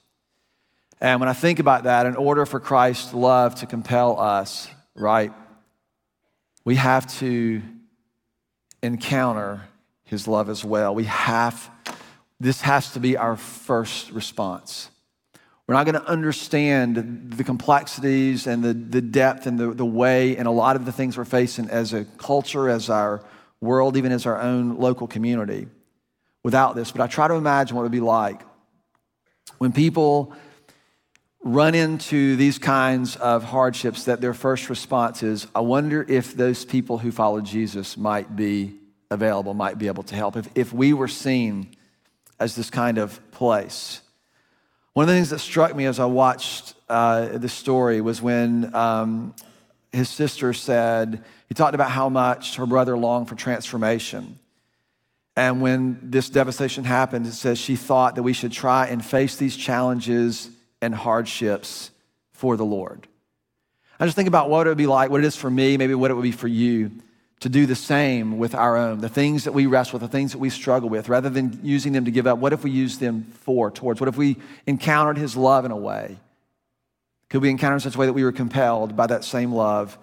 And 0.99 1.21
when 1.21 1.29
I 1.29 1.35
think 1.35 1.59
about 1.59 1.85
that, 1.85 2.07
in 2.07 2.17
order 2.17 2.47
for 2.47 2.59
Christ's 2.59 3.13
love 3.13 3.55
to 3.57 3.67
compel 3.67 4.19
us, 4.19 4.67
right, 4.97 5.33
we 6.65 6.77
have 6.77 7.07
to 7.19 7.63
encounter 8.83 9.61
his 10.05 10.27
love 10.27 10.49
as 10.49 10.65
well. 10.65 10.95
We 10.95 11.05
have, 11.05 11.71
this 12.41 12.63
has 12.63 12.93
to 12.95 13.01
be 13.01 13.19
our 13.19 13.37
first 13.37 14.11
response. 14.11 14.89
We're 15.67 15.75
not 15.75 15.85
going 15.85 16.01
to 16.01 16.09
understand 16.09 17.35
the 17.37 17.45
complexities 17.45 18.47
and 18.47 18.65
the, 18.65 18.73
the 18.73 19.03
depth 19.03 19.47
and 19.47 19.59
the, 19.59 19.75
the 19.75 19.85
way 19.85 20.35
and 20.39 20.49
a 20.49 20.51
lot 20.51 20.77
of 20.77 20.87
the 20.87 20.93
things 20.93 21.19
we're 21.19 21.27
facing 21.27 21.69
as 21.69 21.93
a 21.93 22.07
culture, 22.17 22.71
as 22.71 22.89
our 22.89 23.23
world, 23.61 23.99
even 23.99 24.13
as 24.13 24.25
our 24.25 24.41
own 24.41 24.79
local 24.79 25.07
community 25.07 25.69
without 26.43 26.77
this. 26.77 26.93
But 26.93 27.01
I 27.01 27.07
try 27.07 27.29
to 27.29 27.35
imagine 27.35 27.77
what 27.77 27.83
it 27.83 27.87
would 27.87 27.93
be 27.93 28.01
like 28.01 28.43
when 29.59 29.73
people 29.73 30.33
run 31.43 31.75
into 31.75 32.37
these 32.37 32.59
kinds 32.59 33.17
of 33.17 33.45
hardships 33.45 34.05
that 34.05 34.21
their 34.21 34.35
first 34.35 34.69
response 34.71 35.23
is, 35.23 35.47
I 35.55 35.61
wonder 35.61 36.05
if 36.09 36.35
those 36.35 36.65
people 36.65 36.99
who 36.99 37.13
follow 37.13 37.41
Jesus 37.41 37.97
might 37.97 38.35
be 38.35 38.75
available, 39.11 39.55
might 39.55 39.79
be 39.79 39.87
able 39.87 40.03
to 40.05 40.15
help. 40.15 40.37
If, 40.37 40.49
if 40.55 40.73
we 40.73 40.93
were 40.93 41.09
seen 41.09 41.75
as 42.41 42.55
this 42.55 42.71
kind 42.71 42.99
of 42.99 43.19
place. 43.33 44.01
One 44.93 45.05
of 45.05 45.09
the 45.09 45.15
things 45.15 45.31
that 45.31 45.39
struck 45.41 45.75
me 45.75 45.87
as 45.87 45.99
I 45.99 46.05
watched 46.07 46.75
uh, 46.89 47.39
the 47.39 47.49
story 47.49 48.01
was 48.01 48.23
when 48.23 48.75
um, 48.75 49.35
his 49.93 50.09
sister 50.09 50.53
said, 50.53 51.25
he 51.49 51.55
talked 51.55 51.75
about 51.75 51.91
how 51.91 52.09
much 52.09 52.57
her 52.57 52.67
brother 52.67 52.97
longed 52.97 53.29
for 53.29 53.35
transformation. 53.35 54.39
And 55.39 55.61
when 55.61 56.01
this 56.03 56.29
devastation 56.31 56.83
happened, 56.83 57.25
it 57.25 57.33
says 57.33 57.61
she 57.61 57.77
thought 57.77 58.17
that 58.17 58.25
we 58.25 58.33
should 58.33 58.51
try 58.51 58.89
and 58.89 59.05
face 59.05 59.37
these 59.37 59.57
challenges 59.57 60.51
and 60.83 60.93
hardships 60.93 61.93
for 62.33 62.57
the 62.57 62.65
Lord. 62.65 63.07
I 64.01 64.05
just 64.05 64.17
think 64.17 64.27
about 64.27 64.51
what 64.51 64.67
it 64.67 64.71
would 64.71 64.79
be 64.79 64.89
like, 64.89 65.11
what 65.13 65.23
it 65.23 65.27
is 65.27 65.37
for 65.37 65.49
me, 65.49 65.77
maybe 65.77 65.95
what 65.95 66.11
it 66.11 66.15
would 66.15 66.25
be 66.25 66.33
for 66.33 66.49
you 66.49 66.91
to 67.39 67.49
do 67.49 67.67
the 67.67 67.77
same 67.77 68.39
with 68.39 68.53
our 68.57 68.77
own. 68.77 68.99
The 68.99 69.09
things 69.09 69.45
that 69.45 69.53
we 69.53 69.67
wrestle 69.67 70.01
with, 70.01 70.11
the 70.11 70.17
things 70.17 70.33
that 70.33 70.39
we 70.39 70.51
struggle 70.51 70.89
with, 70.89 71.09
rather 71.09 71.31
than 71.31 71.61
using 71.63 71.93
them 71.93 72.05
to 72.07 72.11
give 72.11 72.27
up, 72.27 72.39
what 72.39 72.53
if 72.53 72.65
we 72.65 72.73
use 72.73 72.99
them 72.99 73.23
for, 73.43 73.71
towards? 73.71 74.01
What 74.01 74.09
if 74.09 74.17
we 74.17 74.39
encountered 74.67 75.19
His 75.19 75.37
love 75.37 75.65
in 75.65 75.71
a 75.71 75.77
way? 75.77 76.17
Could 77.31 77.43
we 77.43 77.51
encounter 77.51 77.75
in 77.75 77.81
such 77.81 77.95
a 77.95 77.99
way 77.99 78.07
that 78.07 78.13
we 78.13 78.25
were 78.25 78.33
compelled 78.33 78.97
by 78.97 79.07
that 79.07 79.23
same 79.23 79.53
love 79.53 79.99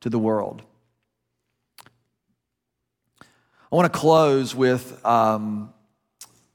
to 0.00 0.10
the 0.10 0.18
world? 0.18 0.62
I 3.72 3.76
want 3.76 3.92
to 3.92 3.96
close 3.96 4.52
with 4.52 5.06
um, 5.06 5.72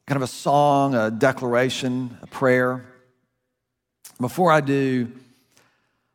kind 0.05 0.17
of 0.17 0.21
a 0.21 0.27
song, 0.27 0.95
a 0.95 1.09
declaration, 1.09 2.17
a 2.21 2.27
prayer. 2.27 2.83
Before 4.19 4.51
I 4.51 4.59
do, 4.59 5.09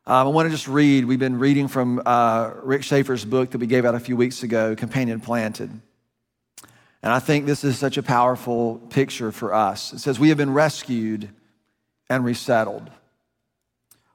um, 0.05 0.27
I 0.27 0.29
want 0.29 0.45
to 0.45 0.51
just 0.51 0.67
read. 0.67 1.05
We've 1.05 1.17
been 1.17 1.39
reading 1.39 1.67
from 1.67 2.03
uh, 2.05 2.51
Rick 2.61 2.83
Schaefer's 2.83 3.25
book 3.25 3.49
that 3.49 3.57
we 3.57 3.65
gave 3.65 3.83
out 3.83 3.95
a 3.95 3.99
few 3.99 4.15
weeks 4.15 4.43
ago, 4.43 4.75
Companion 4.75 5.19
Planted. 5.19 5.71
And 7.01 7.11
I 7.11 7.17
think 7.17 7.47
this 7.47 7.63
is 7.63 7.79
such 7.79 7.97
a 7.97 8.03
powerful 8.03 8.75
picture 8.91 9.31
for 9.31 9.55
us. 9.55 9.93
It 9.93 9.99
says, 10.01 10.19
We 10.19 10.29
have 10.29 10.37
been 10.37 10.53
rescued 10.53 11.29
and 12.11 12.23
resettled. 12.23 12.91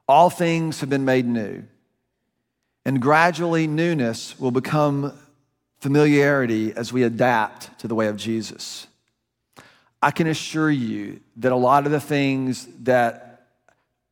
All 0.06 0.30
things 0.30 0.82
have 0.82 0.88
been 0.90 1.04
made 1.04 1.26
new. 1.26 1.64
And 2.84 3.02
gradually, 3.02 3.66
newness 3.66 4.38
will 4.38 4.52
become 4.52 5.12
familiarity 5.86 6.72
as 6.72 6.92
we 6.92 7.04
adapt 7.04 7.78
to 7.78 7.86
the 7.86 7.94
way 7.94 8.08
of 8.08 8.16
Jesus. 8.16 8.88
I 10.02 10.10
can 10.10 10.26
assure 10.26 10.68
you 10.68 11.20
that 11.36 11.52
a 11.52 11.56
lot 11.56 11.86
of 11.86 11.92
the 11.92 12.00
things 12.00 12.66
that 12.80 13.46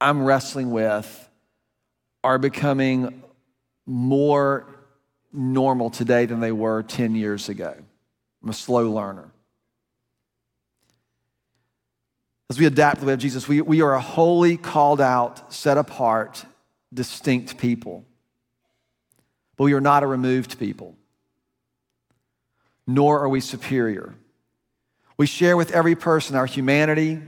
I'm 0.01 0.23
wrestling 0.25 0.71
with 0.71 1.29
are 2.23 2.39
becoming 2.39 3.25
more 3.87 4.69
normal 5.33 5.91
today 5.91 6.27
than 6.27 6.39
they 6.39 6.53
were 6.53 6.85
10 6.85 7.17
years 7.17 7.49
ago. 7.49 7.75
I'm 8.41 8.51
a 8.51 8.53
slow 8.53 8.93
learner. 8.93 9.33
As 12.51 12.57
we 12.57 12.67
adapt 12.67 12.99
to 12.99 13.01
the 13.01 13.07
way 13.09 13.15
of 13.15 13.19
Jesus, 13.19 13.49
we, 13.49 13.63
we 13.63 13.83
are 13.83 13.95
a 13.95 14.01
holy, 14.01 14.57
called 14.57 15.01
out, 15.01 15.53
set 15.53 15.77
apart, 15.77 16.45
distinct 16.93 17.59
people. 17.59 18.05
But 19.57 19.65
we 19.65 19.73
are 19.73 19.81
not 19.81 20.05
a 20.05 20.07
removed 20.07 20.57
people, 20.61 20.95
nor 22.87 23.20
are 23.20 23.29
we 23.29 23.40
superior. 23.40 24.14
We 25.16 25.27
share 25.27 25.57
with 25.57 25.73
every 25.73 25.94
person 25.94 26.37
our 26.37 26.47
humanity, 26.47 27.23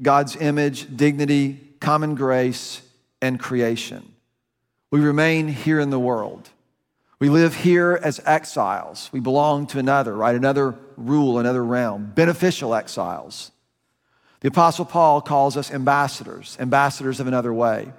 God's 0.00 0.36
image, 0.36 0.96
dignity, 0.96 1.60
common 1.80 2.14
grace, 2.14 2.82
and 3.22 3.38
creation. 3.38 4.12
We 4.90 5.00
remain 5.00 5.48
here 5.48 5.80
in 5.80 5.90
the 5.90 5.98
world. 5.98 6.50
We 7.20 7.28
live 7.28 7.54
here 7.54 7.98
as 8.02 8.20
exiles. 8.24 9.10
We 9.12 9.20
belong 9.20 9.66
to 9.68 9.78
another, 9.78 10.14
right? 10.14 10.36
Another 10.36 10.74
rule, 10.96 11.38
another 11.38 11.64
realm, 11.64 12.12
beneficial 12.14 12.74
exiles. 12.74 13.50
The 14.40 14.48
Apostle 14.48 14.84
Paul 14.84 15.20
calls 15.20 15.56
us 15.56 15.70
ambassadors, 15.70 16.56
ambassadors 16.60 17.18
of 17.18 17.26
another 17.26 17.52
way. 17.52 17.92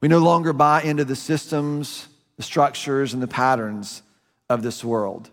We 0.00 0.08
no 0.08 0.18
longer 0.18 0.52
buy 0.52 0.82
into 0.82 1.04
the 1.04 1.16
systems, 1.16 2.08
the 2.36 2.42
structures, 2.42 3.14
and 3.14 3.22
the 3.22 3.28
patterns 3.28 4.02
of 4.50 4.62
this 4.62 4.84
world. 4.84 5.30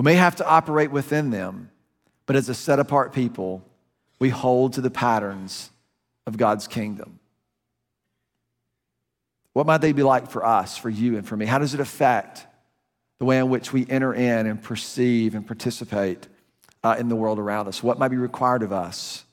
We 0.00 0.04
may 0.04 0.14
have 0.14 0.36
to 0.36 0.48
operate 0.48 0.90
within 0.90 1.28
them, 1.28 1.70
but 2.24 2.34
as 2.34 2.48
a 2.48 2.54
set 2.54 2.78
apart 2.78 3.12
people, 3.12 3.62
we 4.18 4.30
hold 4.30 4.72
to 4.72 4.80
the 4.80 4.88
patterns 4.88 5.68
of 6.26 6.38
God's 6.38 6.66
kingdom. 6.66 7.18
What 9.52 9.66
might 9.66 9.82
they 9.82 9.92
be 9.92 10.02
like 10.02 10.30
for 10.30 10.42
us, 10.42 10.78
for 10.78 10.88
you, 10.88 11.18
and 11.18 11.28
for 11.28 11.36
me? 11.36 11.44
How 11.44 11.58
does 11.58 11.74
it 11.74 11.80
affect 11.80 12.46
the 13.18 13.26
way 13.26 13.36
in 13.36 13.50
which 13.50 13.74
we 13.74 13.86
enter 13.90 14.14
in 14.14 14.46
and 14.46 14.62
perceive 14.62 15.34
and 15.34 15.46
participate 15.46 16.28
uh, 16.82 16.96
in 16.98 17.10
the 17.10 17.16
world 17.16 17.38
around 17.38 17.68
us? 17.68 17.82
What 17.82 17.98
might 17.98 18.08
be 18.08 18.16
required 18.16 18.62
of 18.62 18.72
us 18.72 19.26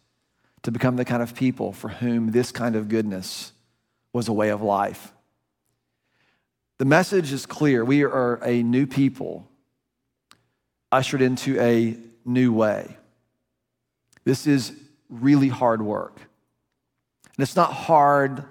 to 0.64 0.72
become 0.72 0.98
the 0.98 1.06
kind 1.06 1.24
of 1.24 1.34
people 1.34 1.72
for 1.72 1.88
whom 1.88 2.32
this 2.32 2.52
kind 2.52 2.76
of 2.76 2.90
goodness 2.90 3.54
was 4.12 4.28
a 4.28 4.34
way 4.34 4.50
of 4.50 4.62
life? 4.62 5.14
The 6.78 6.84
message 6.84 7.32
is 7.32 7.46
clear. 7.46 7.86
We 7.86 8.04
are 8.04 8.44
a 8.44 8.64
new 8.64 8.86
people 8.86 9.48
ushered 10.92 11.22
into 11.22 11.60
a 11.60 11.98
new 12.26 12.54
way. 12.54 12.98
This 14.24 14.48
is 14.48 14.74
really 15.10 15.48
hard 15.48 15.82
work. 15.82 16.18
And 16.18 17.44
it's 17.44 17.56
not 17.56 17.72
hard 17.72 18.44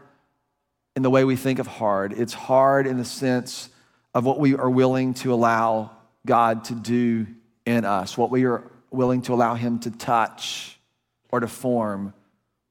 in 0.94 1.02
the 1.02 1.10
way 1.10 1.24
we 1.24 1.36
think 1.36 1.58
of 1.58 1.66
hard. 1.66 2.12
It's 2.12 2.32
hard 2.32 2.86
in 2.86 2.96
the 2.96 3.04
sense 3.04 3.68
of 4.14 4.24
what 4.24 4.38
we 4.38 4.54
are 4.54 4.70
willing 4.70 5.12
to 5.14 5.34
allow 5.34 5.90
God 6.24 6.64
to 6.64 6.74
do 6.74 7.26
in 7.66 7.84
us, 7.84 8.16
what 8.16 8.30
we 8.30 8.46
are 8.46 8.70
willing 8.90 9.22
to 9.22 9.34
allow 9.34 9.54
Him 9.54 9.78
to 9.80 9.90
touch 9.90 10.78
or 11.30 11.40
to 11.40 11.48
form 11.48 12.14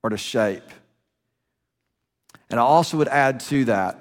or 0.01 0.09
to 0.09 0.17
shape. 0.17 0.63
And 2.49 2.59
I 2.59 2.63
also 2.63 2.97
would 2.97 3.07
add 3.07 3.41
to 3.41 3.65
that, 3.65 3.99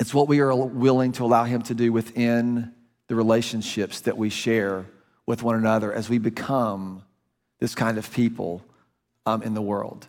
it's 0.00 0.14
what 0.14 0.28
we 0.28 0.40
are 0.40 0.54
willing 0.54 1.12
to 1.12 1.24
allow 1.24 1.44
Him 1.44 1.62
to 1.62 1.74
do 1.74 1.92
within 1.92 2.72
the 3.12 3.16
relationships 3.16 4.00
that 4.00 4.16
we 4.16 4.30
share 4.30 4.86
with 5.26 5.42
one 5.42 5.54
another 5.54 5.92
as 5.92 6.08
we 6.08 6.16
become 6.16 7.02
this 7.60 7.74
kind 7.74 7.98
of 7.98 8.10
people 8.10 8.64
um, 9.26 9.42
in 9.42 9.52
the 9.52 9.60
world. 9.60 10.08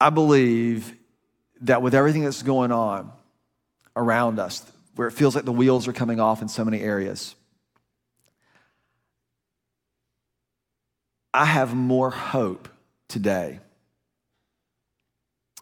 I 0.00 0.10
believe 0.10 0.96
that 1.60 1.80
with 1.80 1.94
everything 1.94 2.24
that's 2.24 2.42
going 2.42 2.72
on 2.72 3.12
around 3.94 4.40
us, 4.40 4.68
where 4.96 5.06
it 5.06 5.12
feels 5.12 5.36
like 5.36 5.44
the 5.44 5.52
wheels 5.52 5.86
are 5.86 5.92
coming 5.92 6.18
off 6.18 6.42
in 6.42 6.48
so 6.48 6.64
many 6.64 6.80
areas, 6.80 7.36
I 11.32 11.44
have 11.44 11.72
more 11.72 12.10
hope 12.10 12.68
today 13.06 13.60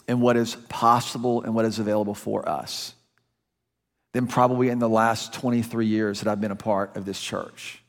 in 0.09 0.23
what 0.23 0.39
is 0.39 0.55
possible 0.71 1.43
and 1.43 1.55
what 1.55 1.67
is 1.67 1.79
available 1.79 2.15
for 2.15 2.49
us 2.49 2.95
than 4.13 4.27
probably 4.27 4.69
in 4.69 4.79
the 4.79 4.89
last 4.89 5.33
23 5.33 5.87
years 5.87 6.21
that 6.21 6.31
I've 6.31 6.41
been 6.41 6.51
a 6.51 6.57
part 6.57 6.97
of 6.97 7.05
this 7.05 7.21
church. 7.21 7.83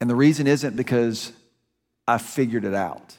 And 0.00 0.08
the 0.08 0.14
reason 0.14 0.46
isn't 0.46 0.76
because 0.76 1.32
I 2.06 2.18
figured 2.18 2.64
it 2.64 2.74
out. 2.74 3.16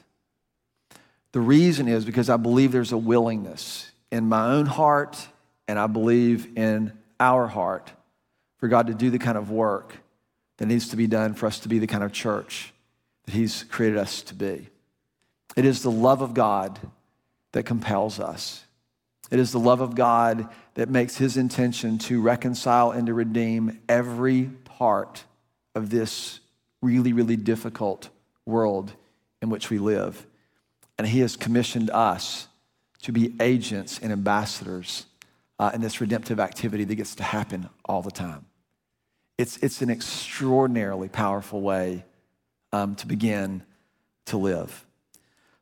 The 1.32 1.40
reason 1.40 1.88
is 1.88 2.04
because 2.04 2.30
I 2.30 2.36
believe 2.36 2.72
there's 2.72 2.92
a 2.92 2.98
willingness 2.98 3.90
in 4.10 4.28
my 4.28 4.52
own 4.52 4.66
heart, 4.66 5.28
and 5.68 5.78
I 5.78 5.86
believe 5.86 6.56
in 6.56 6.92
our 7.20 7.46
heart 7.46 7.92
for 8.58 8.68
God 8.68 8.86
to 8.86 8.94
do 8.94 9.10
the 9.10 9.18
kind 9.18 9.36
of 9.36 9.50
work 9.50 9.94
that 10.56 10.66
needs 10.66 10.88
to 10.88 10.96
be 10.96 11.06
done 11.06 11.34
for 11.34 11.46
us 11.46 11.58
to 11.60 11.68
be 11.68 11.78
the 11.78 11.86
kind 11.86 12.04
of 12.04 12.12
church 12.12 12.72
that 13.24 13.32
He's 13.32 13.64
created 13.64 13.98
us 13.98 14.22
to 14.22 14.34
be. 14.34 14.68
It 15.56 15.64
is 15.64 15.82
the 15.82 15.90
love 15.90 16.22
of 16.22 16.34
God 16.34 16.78
that 17.52 17.64
compels 17.64 18.20
us. 18.20 18.65
It 19.30 19.38
is 19.38 19.52
the 19.52 19.58
love 19.58 19.80
of 19.80 19.94
God 19.94 20.48
that 20.74 20.88
makes 20.88 21.16
His 21.16 21.36
intention 21.36 21.98
to 21.98 22.20
reconcile 22.20 22.90
and 22.90 23.06
to 23.06 23.14
redeem 23.14 23.80
every 23.88 24.44
part 24.64 25.24
of 25.74 25.90
this 25.90 26.40
really, 26.80 27.12
really 27.12 27.36
difficult 27.36 28.08
world 28.44 28.92
in 29.42 29.50
which 29.50 29.70
we 29.70 29.78
live. 29.78 30.26
And 30.98 31.06
He 31.06 31.20
has 31.20 31.36
commissioned 31.36 31.90
us 31.90 32.48
to 33.02 33.12
be 33.12 33.34
agents 33.40 33.98
and 33.98 34.12
ambassadors 34.12 35.06
uh, 35.58 35.70
in 35.74 35.80
this 35.80 36.00
redemptive 36.00 36.38
activity 36.38 36.84
that 36.84 36.94
gets 36.94 37.14
to 37.16 37.22
happen 37.22 37.68
all 37.84 38.02
the 38.02 38.10
time. 38.10 38.46
It's, 39.38 39.58
it's 39.58 39.82
an 39.82 39.90
extraordinarily 39.90 41.08
powerful 41.08 41.60
way 41.60 42.04
um, 42.72 42.94
to 42.96 43.06
begin 43.06 43.62
to 44.26 44.36
live. 44.36 44.84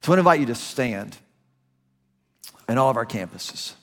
So 0.00 0.12
I 0.12 0.16
want 0.16 0.18
to 0.18 0.20
invite 0.20 0.40
you 0.40 0.46
to 0.46 0.54
stand 0.54 1.16
in 2.68 2.78
all 2.78 2.90
of 2.90 2.96
our 2.96 3.06
campuses. 3.06 3.74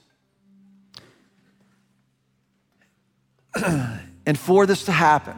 and 4.25 4.37
for 4.37 4.65
this 4.65 4.85
to 4.85 4.91
happen, 4.91 5.37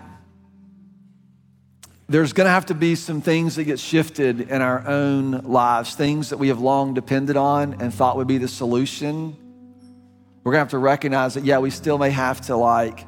there's 2.07 2.33
going 2.33 2.45
to 2.45 2.51
have 2.51 2.67
to 2.67 2.73
be 2.73 2.95
some 2.95 3.21
things 3.21 3.55
that 3.55 3.63
get 3.63 3.79
shifted 3.79 4.41
in 4.41 4.61
our 4.61 4.87
own 4.87 5.31
lives, 5.31 5.95
things 5.95 6.29
that 6.29 6.37
we 6.37 6.49
have 6.49 6.59
long 6.59 6.93
depended 6.93 7.37
on 7.37 7.81
and 7.81 7.93
thought 7.93 8.17
would 8.17 8.27
be 8.27 8.37
the 8.37 8.47
solution. 8.47 9.35
We're 10.43 10.51
going 10.51 10.59
to 10.59 10.65
have 10.65 10.69
to 10.71 10.77
recognize 10.77 11.33
that, 11.35 11.45
yeah, 11.45 11.59
we 11.59 11.69
still 11.69 11.97
may 11.97 12.11
have 12.11 12.41
to 12.41 12.55
like 12.55 13.05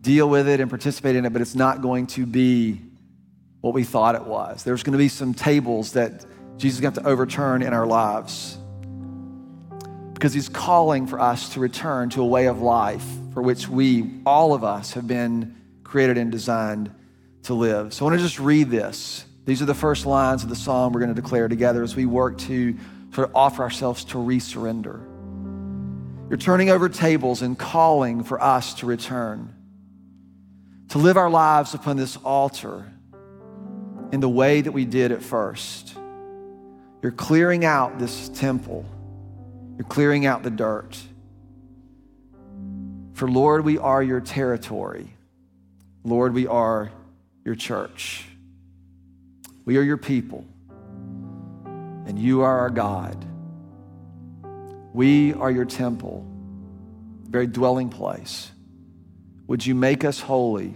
deal 0.00 0.28
with 0.28 0.48
it 0.48 0.60
and 0.60 0.70
participate 0.70 1.16
in 1.16 1.26
it, 1.26 1.32
but 1.32 1.42
it's 1.42 1.56
not 1.56 1.82
going 1.82 2.06
to 2.06 2.24
be 2.24 2.80
what 3.60 3.74
we 3.74 3.82
thought 3.84 4.14
it 4.14 4.24
was. 4.24 4.62
There's 4.62 4.82
going 4.82 4.92
to 4.92 4.98
be 4.98 5.08
some 5.08 5.34
tables 5.34 5.92
that 5.92 6.24
Jesus 6.56 6.76
is 6.76 6.80
going 6.80 6.94
to 6.94 7.00
have 7.00 7.04
to 7.04 7.10
overturn 7.10 7.62
in 7.62 7.74
our 7.74 7.86
lives 7.86 8.56
because 10.18 10.34
he's 10.34 10.48
calling 10.48 11.06
for 11.06 11.20
us 11.20 11.50
to 11.50 11.60
return 11.60 12.10
to 12.10 12.20
a 12.20 12.26
way 12.26 12.46
of 12.46 12.60
life 12.60 13.04
for 13.32 13.40
which 13.40 13.68
we, 13.68 14.20
all 14.26 14.52
of 14.52 14.64
us, 14.64 14.94
have 14.94 15.06
been 15.06 15.54
created 15.84 16.18
and 16.18 16.32
designed 16.32 16.92
to 17.44 17.54
live. 17.54 17.94
So 17.94 18.04
I 18.04 18.08
want 18.08 18.18
to 18.18 18.26
just 18.26 18.40
read 18.40 18.68
this. 18.68 19.24
These 19.44 19.62
are 19.62 19.64
the 19.64 19.74
first 19.74 20.06
lines 20.06 20.42
of 20.42 20.48
the 20.48 20.56
psalm 20.56 20.92
we're 20.92 20.98
going 20.98 21.14
to 21.14 21.22
declare 21.22 21.46
together 21.46 21.84
as 21.84 21.94
we 21.94 22.04
work 22.04 22.36
to 22.38 22.76
sort 23.14 23.28
of 23.28 23.36
offer 23.36 23.62
ourselves 23.62 24.02
to 24.06 24.18
resurrender. 24.18 25.00
You're 26.28 26.36
turning 26.36 26.68
over 26.68 26.88
tables 26.88 27.40
and 27.42 27.56
calling 27.56 28.24
for 28.24 28.42
us 28.42 28.74
to 28.74 28.86
return, 28.86 29.54
to 30.88 30.98
live 30.98 31.16
our 31.16 31.30
lives 31.30 31.74
upon 31.74 31.96
this 31.96 32.16
altar 32.16 32.92
in 34.10 34.18
the 34.18 34.28
way 34.28 34.62
that 34.62 34.72
we 34.72 34.84
did 34.84 35.12
at 35.12 35.22
first. 35.22 35.96
You're 37.02 37.12
clearing 37.12 37.64
out 37.64 38.00
this 38.00 38.28
temple, 38.30 38.84
you're 39.78 39.86
clearing 39.86 40.26
out 40.26 40.42
the 40.42 40.50
dirt. 40.50 41.00
For 43.14 43.30
Lord, 43.30 43.64
we 43.64 43.78
are 43.78 44.02
your 44.02 44.20
territory. 44.20 45.14
Lord, 46.04 46.34
we 46.34 46.46
are 46.48 46.90
your 47.44 47.54
church. 47.54 48.26
We 49.64 49.76
are 49.76 49.82
your 49.82 49.96
people, 49.96 50.44
and 52.06 52.18
you 52.18 52.40
are 52.40 52.58
our 52.60 52.70
God. 52.70 53.24
We 54.94 55.34
are 55.34 55.50
your 55.50 55.66
temple, 55.66 56.26
very 57.28 57.46
dwelling 57.46 57.90
place. 57.90 58.50
Would 59.46 59.64
you 59.64 59.74
make 59.74 60.04
us 60.04 60.18
holy 60.18 60.74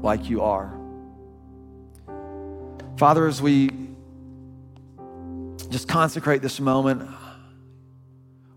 like 0.00 0.30
you 0.30 0.42
are? 0.42 0.72
Father, 2.96 3.26
as 3.26 3.42
we 3.42 3.70
just 5.70 5.88
consecrate 5.88 6.40
this 6.40 6.60
moment, 6.60 7.08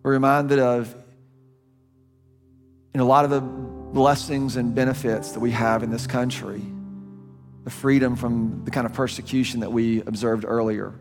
We're 0.05 0.11
reminded 0.11 0.59
of 0.59 0.95
in 2.93 2.99
a 2.99 3.03
lot 3.03 3.25
of 3.25 3.31
the 3.31 3.41
blessings 3.41 4.55
and 4.55 4.75
benefits 4.75 5.31
that 5.31 5.39
we 5.39 5.49
have 5.49 5.81
in 5.81 5.89
this 5.89 6.05
country, 6.05 6.61
the 7.63 7.71
freedom 7.71 8.15
from 8.15 8.61
the 8.65 8.69
kind 8.69 8.85
of 8.85 8.93
persecution 8.93 9.61
that 9.61 9.71
we 9.71 10.01
observed 10.01 10.45
earlier. 10.47 10.93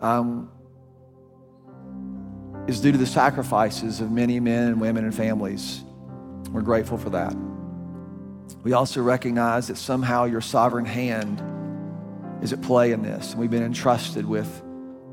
Um, 0.00 0.50
is 2.68 2.80
due 2.80 2.92
to 2.92 2.96
the 2.96 3.06
sacrifices 3.06 4.00
of 4.00 4.10
many 4.10 4.40
men 4.40 4.68
and 4.68 4.80
women 4.80 5.04
and 5.04 5.14
families. 5.14 5.84
We're 6.50 6.62
grateful 6.62 6.96
for 6.96 7.10
that. 7.10 7.36
We 8.62 8.72
also 8.72 9.02
recognize 9.02 9.68
that 9.68 9.76
somehow 9.76 10.24
your 10.24 10.40
sovereign 10.40 10.86
hand 10.86 11.42
is 12.42 12.54
at 12.54 12.62
play 12.62 12.92
in 12.92 13.02
this, 13.02 13.32
and 13.32 13.40
we've 13.42 13.50
been 13.50 13.62
entrusted 13.62 14.24
with 14.24 14.62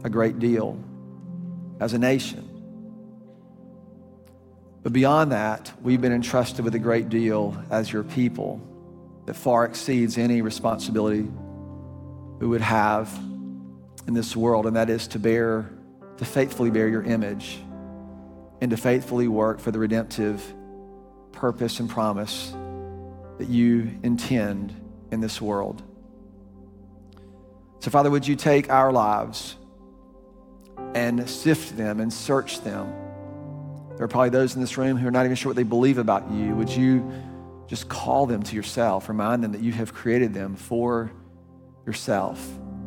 a 0.05 0.09
great 0.09 0.39
deal 0.39 0.82
as 1.80 1.93
a 1.93 1.97
nation. 1.97 2.49
But 4.84 4.91
beyond 4.91 5.32
that, 5.32 5.71
we've 5.82 6.01
been 6.01 6.11
entrusted 6.11 6.65
with 6.65 6.76
a 6.76 6.80
great 6.80 7.09
deal 7.09 7.57
as 7.69 7.91
your 7.91 8.03
people 8.03 8.61
that 9.26 9.36
far 9.36 9.63
exceeds 9.65 10.17
any 10.17 10.41
responsibility 10.41 11.26
we 12.39 12.47
would 12.47 12.61
have 12.61 13.09
in 14.07 14.13
this 14.13 14.36
world, 14.36 14.65
and 14.65 14.76
that 14.76 14.89
is 14.89 15.07
to 15.07 15.19
bear, 15.19 15.69
to 16.17 16.26
faithfully 16.26 16.69
bear 16.69 16.89
your 16.89 17.03
image 17.03 17.59
and 18.59 18.71
to 18.71 18.78
faithfully 18.78 19.30
work 19.30 19.59
for 19.59 19.71
the 19.71 19.80
redemptive 19.80 20.43
purpose 21.32 21.80
and 21.80 21.89
promise 21.89 22.53
that 23.38 23.47
you 23.47 23.89
intend 24.03 24.74
in 25.11 25.21
this 25.21 25.41
world. 25.41 25.82
So, 27.80 27.91
Father, 27.91 28.09
would 28.09 28.28
you 28.28 28.36
take 28.36 28.69
our 28.69 28.91
lives 28.91 29.55
and 30.96 31.30
sift 31.30 31.78
them 31.78 32.00
and 32.00 32.12
search 32.12 32.62
them? 32.62 32.94
There 33.96 34.06
are 34.06 34.08
probably 34.08 34.30
those 34.30 34.56
in 34.56 34.62
this 34.62 34.78
room 34.78 34.98
who 34.98 35.08
are 35.08 35.12
not 35.12 35.26
even 35.26 35.36
sure 35.36 35.50
what 35.50 35.56
they 35.56 35.64
believe 35.64 35.98
about 35.98 36.32
you. 36.32 36.56
Would 36.56 36.70
you 36.70 37.12
just 37.68 37.89
call 37.89 38.26
them 38.26 38.41
to 38.44 38.56
yourself? 38.56 39.08
Remind 39.08 39.44
them 39.44 39.52
that 39.52 39.62
you 39.62 39.72
have 39.72 39.94
created 39.94 40.34
them 40.34 40.56
for 40.56 41.12
yourself. 41.86 42.39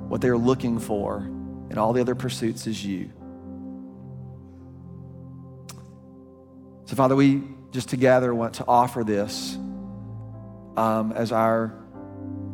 What 0.09 0.21
they're 0.21 0.39
looking 0.39 0.79
for 0.79 1.19
in 1.71 1.79
all 1.79 1.93
the 1.93 2.01
other 2.01 2.15
pursuits 2.15 2.67
is 2.67 2.85
you. 2.85 3.11
So, 6.87 6.95
Father, 6.95 7.17
we 7.17 7.43
just 7.73 7.89
together 7.89 8.35
want 8.35 8.55
to 8.55 8.65
offer 8.67 9.03
this 9.03 9.57
um, 10.77 11.13
as 11.13 11.33
our 11.33 11.75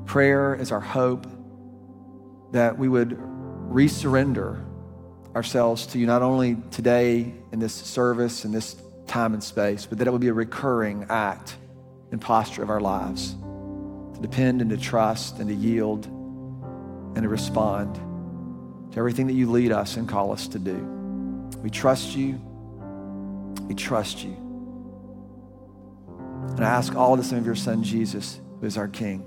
prayer, 0.07 0.57
as 0.57 0.73
our 0.73 0.81
hope, 0.81 1.27
that 2.53 2.79
we 2.79 2.89
would 2.89 3.19
resurrender 3.69 4.65
ourselves 5.35 5.87
to 5.87 5.99
you 5.99 6.07
not 6.07 6.23
only 6.23 6.57
today 6.71 7.33
in 7.53 7.59
this 7.59 7.75
service, 7.75 8.45
in 8.45 8.53
this 8.53 8.77
time 9.07 9.35
and 9.35 9.43
space, 9.43 9.87
but 9.87 9.99
that 9.99 10.07
it 10.07 10.11
would 10.11 10.21
be 10.21 10.29
a 10.29 10.35
recurring 10.35 11.07
act 11.09 11.57
and 12.11 12.21
posture 12.21 12.63
of 12.63 12.71
our 12.71 12.81
lives 12.81 13.35
to 14.15 14.21
depend 14.21 14.61
and 14.61 14.71
to 14.71 14.77
trust 14.77 15.39
and 15.39 15.49
to 15.49 15.55
yield 15.55 16.07
and 17.15 17.23
to 17.23 17.29
respond 17.29 17.95
to 18.93 18.99
everything 18.99 19.27
that 19.27 19.33
you 19.35 19.51
lead 19.51 19.73
us 19.73 19.97
and 19.97 20.09
call 20.09 20.33
us 20.33 20.47
to 20.49 20.59
do. 20.59 20.77
We 21.63 21.71
trust 21.71 22.15
you. 22.15 22.41
We 23.63 23.75
trust 23.75 24.23
you. 24.23 24.37
And 26.57 26.61
I 26.61 26.69
ask 26.69 26.95
all 26.95 27.17
this 27.17 27.33
in 27.33 27.39
of 27.39 27.47
your 27.47 27.55
son, 27.55 27.83
Jesus, 27.83 28.41
who 28.61 28.67
is 28.67 28.77
our 28.77 28.89
King. 28.89 29.25